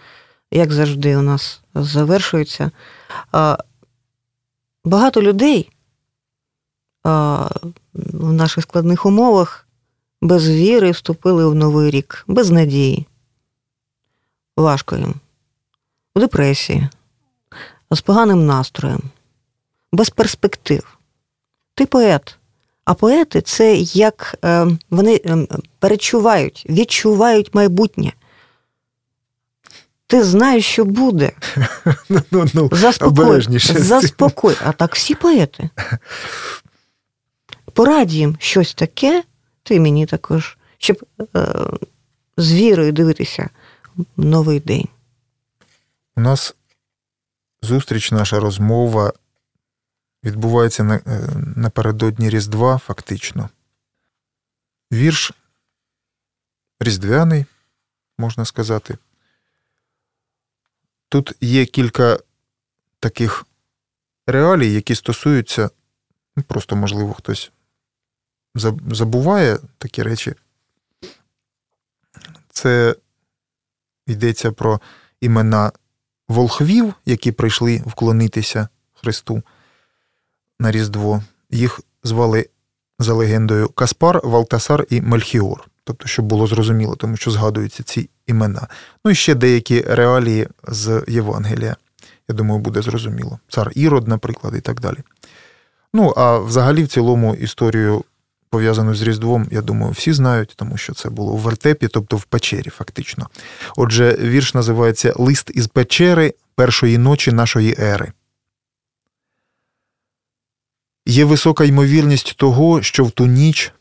як 0.50 0.72
завжди, 0.72 1.16
у 1.16 1.22
нас 1.22 1.60
завершується. 1.74 2.70
Е, 3.34 3.56
багато 4.84 5.22
людей 5.22 5.70
в 7.04 8.32
наших 8.32 8.64
складних 8.64 9.06
умовах 9.06 9.66
без 10.22 10.48
віри 10.48 10.90
вступили 10.90 11.48
в 11.48 11.54
новий 11.54 11.90
рік, 11.90 12.24
без 12.26 12.50
надії. 12.50 13.06
Важко 14.56 14.96
їм. 14.96 15.14
В 16.16 16.20
депресії, 16.20 16.88
з 17.90 18.00
поганим 18.00 18.46
настроєм, 18.46 19.02
без 19.92 20.10
перспектив. 20.10 20.98
Ти 21.74 21.86
поет. 21.86 22.38
А 22.84 22.94
поети 22.94 23.40
це 23.40 23.76
як 23.76 24.38
е, 24.44 24.66
вони 24.90 25.20
е, 25.26 25.46
перечувають, 25.78 26.66
відчувають 26.68 27.54
майбутнє. 27.54 28.12
Ти 30.06 30.24
знаєш, 30.24 30.66
що 30.66 30.84
буде. 30.84 31.32
Ну, 32.08 32.22
ну, 32.30 32.46
ну, 32.54 32.70
Заспокой. 32.72 33.58
Заспокой. 33.60 34.56
А 34.64 34.72
так 34.72 34.94
всі 34.94 35.14
поети. 35.14 35.70
Порадь 37.72 38.12
їм 38.12 38.36
щось 38.40 38.74
таке, 38.74 39.24
ти 39.62 39.80
мені 39.80 40.06
також, 40.06 40.58
щоб 40.78 41.04
е, 41.36 41.46
з 42.36 42.52
вірою 42.52 42.92
дивитися 42.92 43.50
в 43.96 44.24
новий 44.24 44.60
день. 44.60 44.88
У 46.16 46.20
нас 46.20 46.54
зустріч, 47.62 48.12
наша 48.12 48.40
розмова 48.40 49.12
відбувається 50.24 50.82
е, 50.82 51.00
напередодні 51.56 52.30
Різдва, 52.30 52.78
фактично. 52.78 53.48
Вірш 54.92 55.32
різдвяний, 56.80 57.46
можна 58.18 58.44
сказати. 58.44 58.98
Тут 61.08 61.32
є 61.40 61.66
кілька 61.66 62.18
таких 63.00 63.46
реалій, 64.26 64.72
які 64.72 64.94
стосуються, 64.94 65.70
ну, 66.36 66.42
просто, 66.42 66.76
можливо, 66.76 67.12
хтось 67.14 67.52
забуває 68.90 69.58
такі 69.78 70.02
речі. 70.02 70.34
Це 72.48 72.96
йдеться 74.06 74.52
про 74.52 74.80
імена 75.20 75.72
волхвів, 76.28 76.94
які 77.06 77.32
прийшли 77.32 77.82
вклонитися 77.86 78.68
Христу 78.94 79.42
на 80.60 80.70
Різдво. 80.70 81.22
Їх 81.50 81.80
звали 82.04 82.48
за 82.98 83.14
легендою 83.14 83.68
Каспар, 83.68 84.20
Валтасар 84.24 84.86
і 84.90 85.00
Мельхіор. 85.00 85.68
Тобто, 85.84 86.08
щоб 86.08 86.24
було 86.24 86.46
зрозуміло, 86.46 86.96
тому 86.96 87.16
що 87.16 87.30
згадуються 87.30 87.82
ці 87.82 88.10
імена. 88.26 88.68
Ну 89.04 89.10
і 89.10 89.14
ще 89.14 89.34
деякі 89.34 89.80
реалії 89.80 90.48
з 90.68 91.04
Євангелія. 91.08 91.76
Я 92.28 92.34
думаю, 92.34 92.60
буде 92.60 92.82
зрозуміло. 92.82 93.38
Цар 93.48 93.70
Ірод, 93.74 94.08
наприклад, 94.08 94.54
і 94.56 94.60
так 94.60 94.80
далі. 94.80 94.98
Ну, 95.94 96.14
а 96.16 96.38
взагалі, 96.38 96.82
в 96.82 96.88
цілому, 96.88 97.34
історію, 97.34 98.04
пов'язану 98.50 98.94
з 98.94 99.02
Різдвом, 99.02 99.48
я 99.50 99.62
думаю, 99.62 99.92
всі 99.92 100.12
знають, 100.12 100.52
тому 100.56 100.76
що 100.76 100.94
це 100.94 101.10
було 101.10 101.32
в 101.32 101.38
вертепі, 101.38 101.88
тобто 101.88 102.16
в 102.16 102.24
печері, 102.24 102.70
фактично. 102.70 103.28
Отже, 103.76 104.16
вірш 104.20 104.54
називається 104.54 105.12
Лист 105.16 105.50
із 105.54 105.66
печери 105.66 106.34
першої 106.54 106.98
ночі 106.98 107.32
нашої 107.32 107.76
ери. 107.78 108.12
Є 111.06 111.24
висока 111.24 111.64
ймовірність 111.64 112.36
того, 112.36 112.82
що 112.82 113.04
в 113.04 113.10
ту 113.10 113.26
ніч 113.26 113.72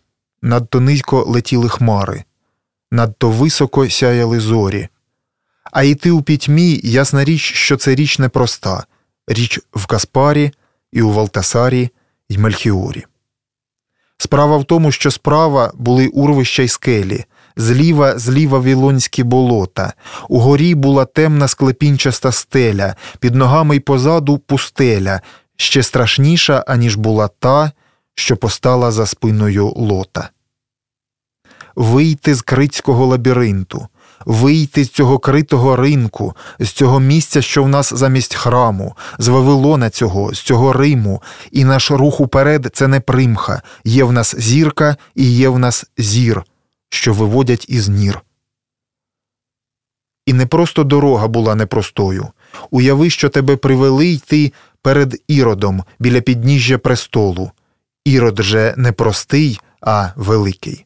надто 0.41 0.79
низько 0.79 1.23
летіли 1.23 1.69
хмари, 1.69 2.23
надто 2.91 3.29
високо 3.29 3.89
сяяли 3.89 4.39
зорі. 4.39 4.87
А 5.71 5.83
йти 5.83 6.11
у 6.11 6.21
пітьмі 6.21 6.79
ясна 6.83 7.23
річ, 7.23 7.41
що 7.41 7.77
це 7.77 7.95
річ 7.95 8.19
непроста, 8.19 8.83
річ 9.27 9.59
в 9.73 9.85
Каспарі, 9.85 10.51
і 10.91 11.01
у 11.01 11.11
Валтасарі, 11.11 11.89
і 12.29 12.37
Мельхіорі. 12.37 13.05
Справа 14.17 14.57
в 14.57 14.65
тому, 14.65 14.91
що 14.91 15.11
справа 15.11 15.71
були 15.75 16.07
урвища 16.07 16.63
й 16.63 16.67
скелі, 16.67 17.25
зліва 17.55 18.19
зліва 18.19 18.59
вілонські 18.59 19.23
болота, 19.23 19.93
угорі 20.29 20.75
була 20.75 21.05
темна 21.05 21.47
склепінчаста 21.47 22.31
стеля, 22.31 22.95
під 23.19 23.35
ногами 23.35 23.75
й 23.75 23.79
позаду 23.79 24.37
пустеля, 24.37 25.21
ще 25.57 25.83
страшніша, 25.83 26.63
аніж 26.67 26.95
була 26.95 27.27
та, 27.27 27.71
що 28.15 28.37
постала 28.37 28.91
за 28.91 29.05
спиною 29.05 29.67
лота. 29.67 30.29
Вийти 31.75 32.35
з 32.35 32.41
крицького 32.41 33.05
лабіринту, 33.05 33.87
вийти 34.25 34.83
з 34.83 34.89
цього 34.89 35.19
критого 35.19 35.75
ринку, 35.75 36.35
з 36.59 36.69
цього 36.69 36.99
місця, 36.99 37.41
що 37.41 37.63
в 37.63 37.69
нас 37.69 37.93
замість 37.93 38.35
храму, 38.35 38.95
з 39.17 39.27
Вавилона 39.27 39.89
цього, 39.89 40.33
з 40.33 40.41
цього 40.41 40.73
Риму, 40.73 41.21
і 41.51 41.63
наш 41.65 41.91
рух 41.91 42.19
уперед 42.19 42.69
це 42.73 42.87
не 42.87 42.99
примха, 42.99 43.61
є 43.83 44.03
в 44.03 44.11
нас 44.11 44.35
зірка 44.37 44.97
і 45.15 45.31
є 45.31 45.49
в 45.49 45.59
нас 45.59 45.85
зір, 45.97 46.43
що 46.89 47.13
виводять 47.13 47.65
із 47.69 47.89
нір. 47.89 48.21
І 50.25 50.33
не 50.33 50.45
просто 50.45 50.83
дорога 50.83 51.27
була 51.27 51.55
непростою. 51.55 52.27
Уяви, 52.71 53.09
що 53.09 53.29
тебе 53.29 53.55
привели 53.55 54.07
йти 54.07 54.53
перед 54.83 55.21
іродом 55.27 55.83
біля 55.99 56.21
підніжжя 56.21 56.77
престолу. 56.77 57.51
Ірод 58.05 58.43
же 58.43 58.73
не 58.77 58.91
простий, 58.91 59.59
а 59.81 60.09
великий 60.15 60.85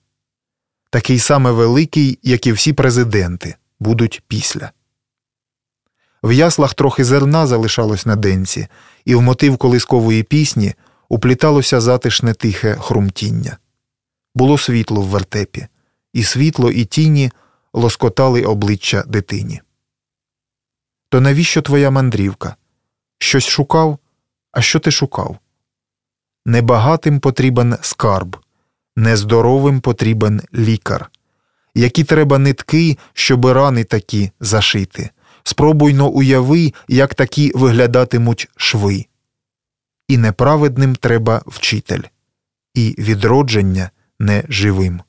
такий 0.89 1.19
саме 1.19 1.51
великий, 1.51 2.19
як 2.23 2.47
і 2.47 2.51
всі 2.51 2.73
президенти, 2.73 3.55
будуть 3.79 4.21
після. 4.27 4.71
В 6.23 6.31
яслах 6.31 6.73
трохи 6.73 7.03
зерна 7.03 7.47
залишалось 7.47 8.05
на 8.05 8.15
денці, 8.15 8.67
і 9.05 9.15
в 9.15 9.21
мотив 9.21 9.57
колискової 9.57 10.23
пісні 10.23 10.73
упліталося 11.09 11.81
затишне 11.81 12.33
тихе 12.33 12.75
хрумтіння. 12.75 13.57
Було 14.35 14.57
світло 14.57 15.01
в 15.01 15.05
вертепі, 15.05 15.67
і 16.13 16.23
світло, 16.23 16.71
і 16.71 16.85
тіні 16.85 17.31
лоскотали 17.73 18.43
обличчя 18.43 19.03
дитині. 19.07 19.61
То 21.09 21.21
навіщо 21.21 21.61
твоя 21.61 21.91
мандрівка? 21.91 22.55
Щось 23.19 23.47
шукав? 23.47 23.97
А 24.51 24.61
що 24.61 24.79
ти 24.79 24.91
шукав? 24.91 25.37
Небагатим 26.45 27.19
потрібен 27.19 27.77
скарб, 27.81 28.37
нездоровим 28.95 29.81
потрібен 29.81 30.41
лікар. 30.53 31.11
Які 31.75 32.03
треба 32.03 32.37
нитки, 32.37 32.97
щоб 33.13 33.45
рани 33.45 33.83
такі 33.83 34.31
зашити. 34.39 35.09
Спробуйно 35.43 36.09
уяви, 36.09 36.73
як 36.87 37.15
такі 37.15 37.51
виглядатимуть 37.55 38.49
шви. 38.55 39.05
І 40.07 40.17
неправедним 40.17 40.95
треба 40.95 41.41
вчитель, 41.45 42.01
і 42.73 42.95
відродження 42.97 43.89
не 44.19 44.43
живим. 44.49 45.01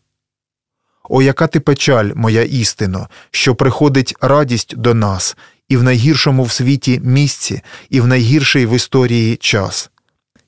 О, 1.09 1.23
яка 1.23 1.47
ти 1.47 1.61
печаль, 1.61 2.11
моя 2.15 2.43
істино, 2.43 3.09
що 3.31 3.55
приходить 3.55 4.15
радість 4.21 4.77
до 4.77 4.95
нас, 4.95 5.37
і 5.69 5.77
в 5.77 5.83
найгіршому 5.83 6.45
в 6.45 6.53
світі 6.53 7.01
місці, 7.05 7.63
і 7.91 8.01
в 8.01 8.07
найгірший 8.07 8.67
в 8.67 8.77
історії 8.77 9.37
час, 9.37 9.91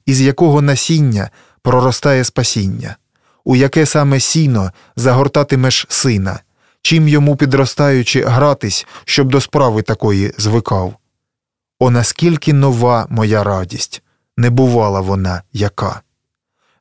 із 0.07 0.21
якого 0.21 0.63
насіння 0.63 1.31
проростає 1.63 2.25
спасіння 2.25 2.97
у 3.45 3.57
яке 3.57 3.87
саме 3.87 4.21
сіно 4.21 4.73
загортатимеш 4.97 5.87
сина, 5.89 6.41
чим 6.83 7.09
йому 7.09 7.37
підростаючи 7.37 8.25
гратись, 8.25 8.87
щоб 9.05 9.29
до 9.29 9.41
справи 9.41 9.83
такої 9.83 10.35
звикав. 10.39 10.95
О, 11.79 11.91
наскільки 11.91 12.53
нова 12.53 13.07
моя 13.11 13.45
радість, 13.45 14.03
не 14.37 14.51
бувала 14.51 15.01
вона 15.01 15.43
яка. 15.53 16.01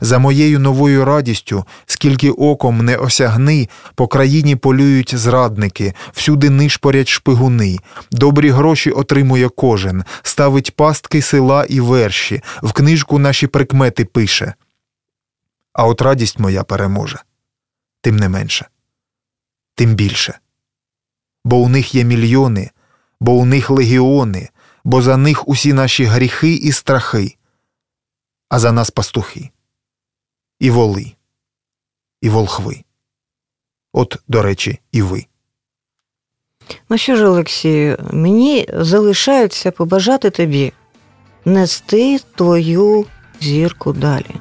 За 0.01 0.19
моєю 0.19 0.59
новою 0.59 1.05
радістю, 1.05 1.65
скільки 1.85 2.31
оком 2.31 2.85
не 2.85 2.97
осягни, 2.97 3.69
по 3.95 4.07
країні 4.07 4.55
полюють 4.55 5.15
зрадники, 5.15 5.93
всюди 6.13 6.49
нишпорять 6.49 7.07
шпигуни, 7.07 7.77
добрі 8.12 8.49
гроші 8.49 8.91
отримує 8.91 9.49
кожен, 9.49 10.03
ставить 10.21 10.75
пастки 10.75 11.21
села 11.21 11.65
і 11.69 11.79
верші, 11.79 12.41
в 12.63 12.71
книжку 12.71 13.19
наші 13.19 13.47
прикмети 13.47 14.05
пише 14.05 14.53
а 15.79 15.85
от 15.85 16.01
радість 16.01 16.39
моя 16.39 16.63
переможе. 16.63 17.19
Тим 18.01 18.17
не 18.17 18.29
менше, 18.29 18.67
тим 19.75 19.95
більше. 19.95 20.39
Бо 21.45 21.57
у 21.57 21.69
них 21.69 21.95
є 21.95 22.03
мільйони, 22.03 22.71
бо 23.19 23.31
у 23.33 23.45
них 23.45 23.69
легіони, 23.69 24.49
бо 24.83 25.01
за 25.01 25.17
них 25.17 25.47
усі 25.47 25.73
наші 25.73 26.03
гріхи 26.03 26.53
і 26.53 26.71
страхи, 26.71 27.35
а 28.49 28.59
за 28.59 28.71
нас 28.71 28.91
пастухи, 28.91 29.49
і 30.60 30.72
воли, 30.72 31.12
і 32.22 32.30
волхви. 32.30 32.84
От, 33.93 34.17
до 34.28 34.41
речі, 34.41 34.80
і 34.91 35.02
ви. 35.02 35.26
Ну 36.89 36.98
що 36.98 37.15
ж, 37.15 37.26
Олексію, 37.26 37.98
мені 38.12 38.67
залишається 38.74 39.72
побажати 39.72 40.30
тобі 40.30 40.74
нести 41.45 42.19
твою 42.36 43.06
зірку 43.41 43.93
далі. 43.93 44.36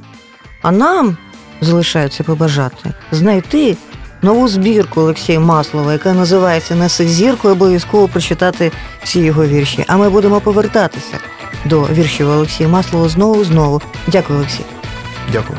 А 0.62 0.72
нам 0.72 1.16
залишається 1.60 2.24
побажати 2.24 2.92
знайти 3.12 3.76
нову 4.22 4.48
збірку 4.48 5.00
Олексія 5.00 5.40
Маслова, 5.40 5.92
яка 5.92 6.12
називається 6.12 6.74
Неси 6.74 7.08
зірку, 7.08 7.48
обов'язково 7.48 8.08
прочитати 8.08 8.72
всі 9.02 9.20
його 9.20 9.46
вірші. 9.46 9.84
А 9.88 9.96
ми 9.96 10.10
будемо 10.10 10.40
повертатися 10.40 11.18
до 11.64 11.82
віршів 11.82 12.28
Олексія 12.30 12.68
Маслова 12.68 13.08
знову 13.08 13.44
знову. 13.44 13.82
Дякую, 14.06 14.38
Олексій. 14.38 14.64
Дякую. 15.32 15.58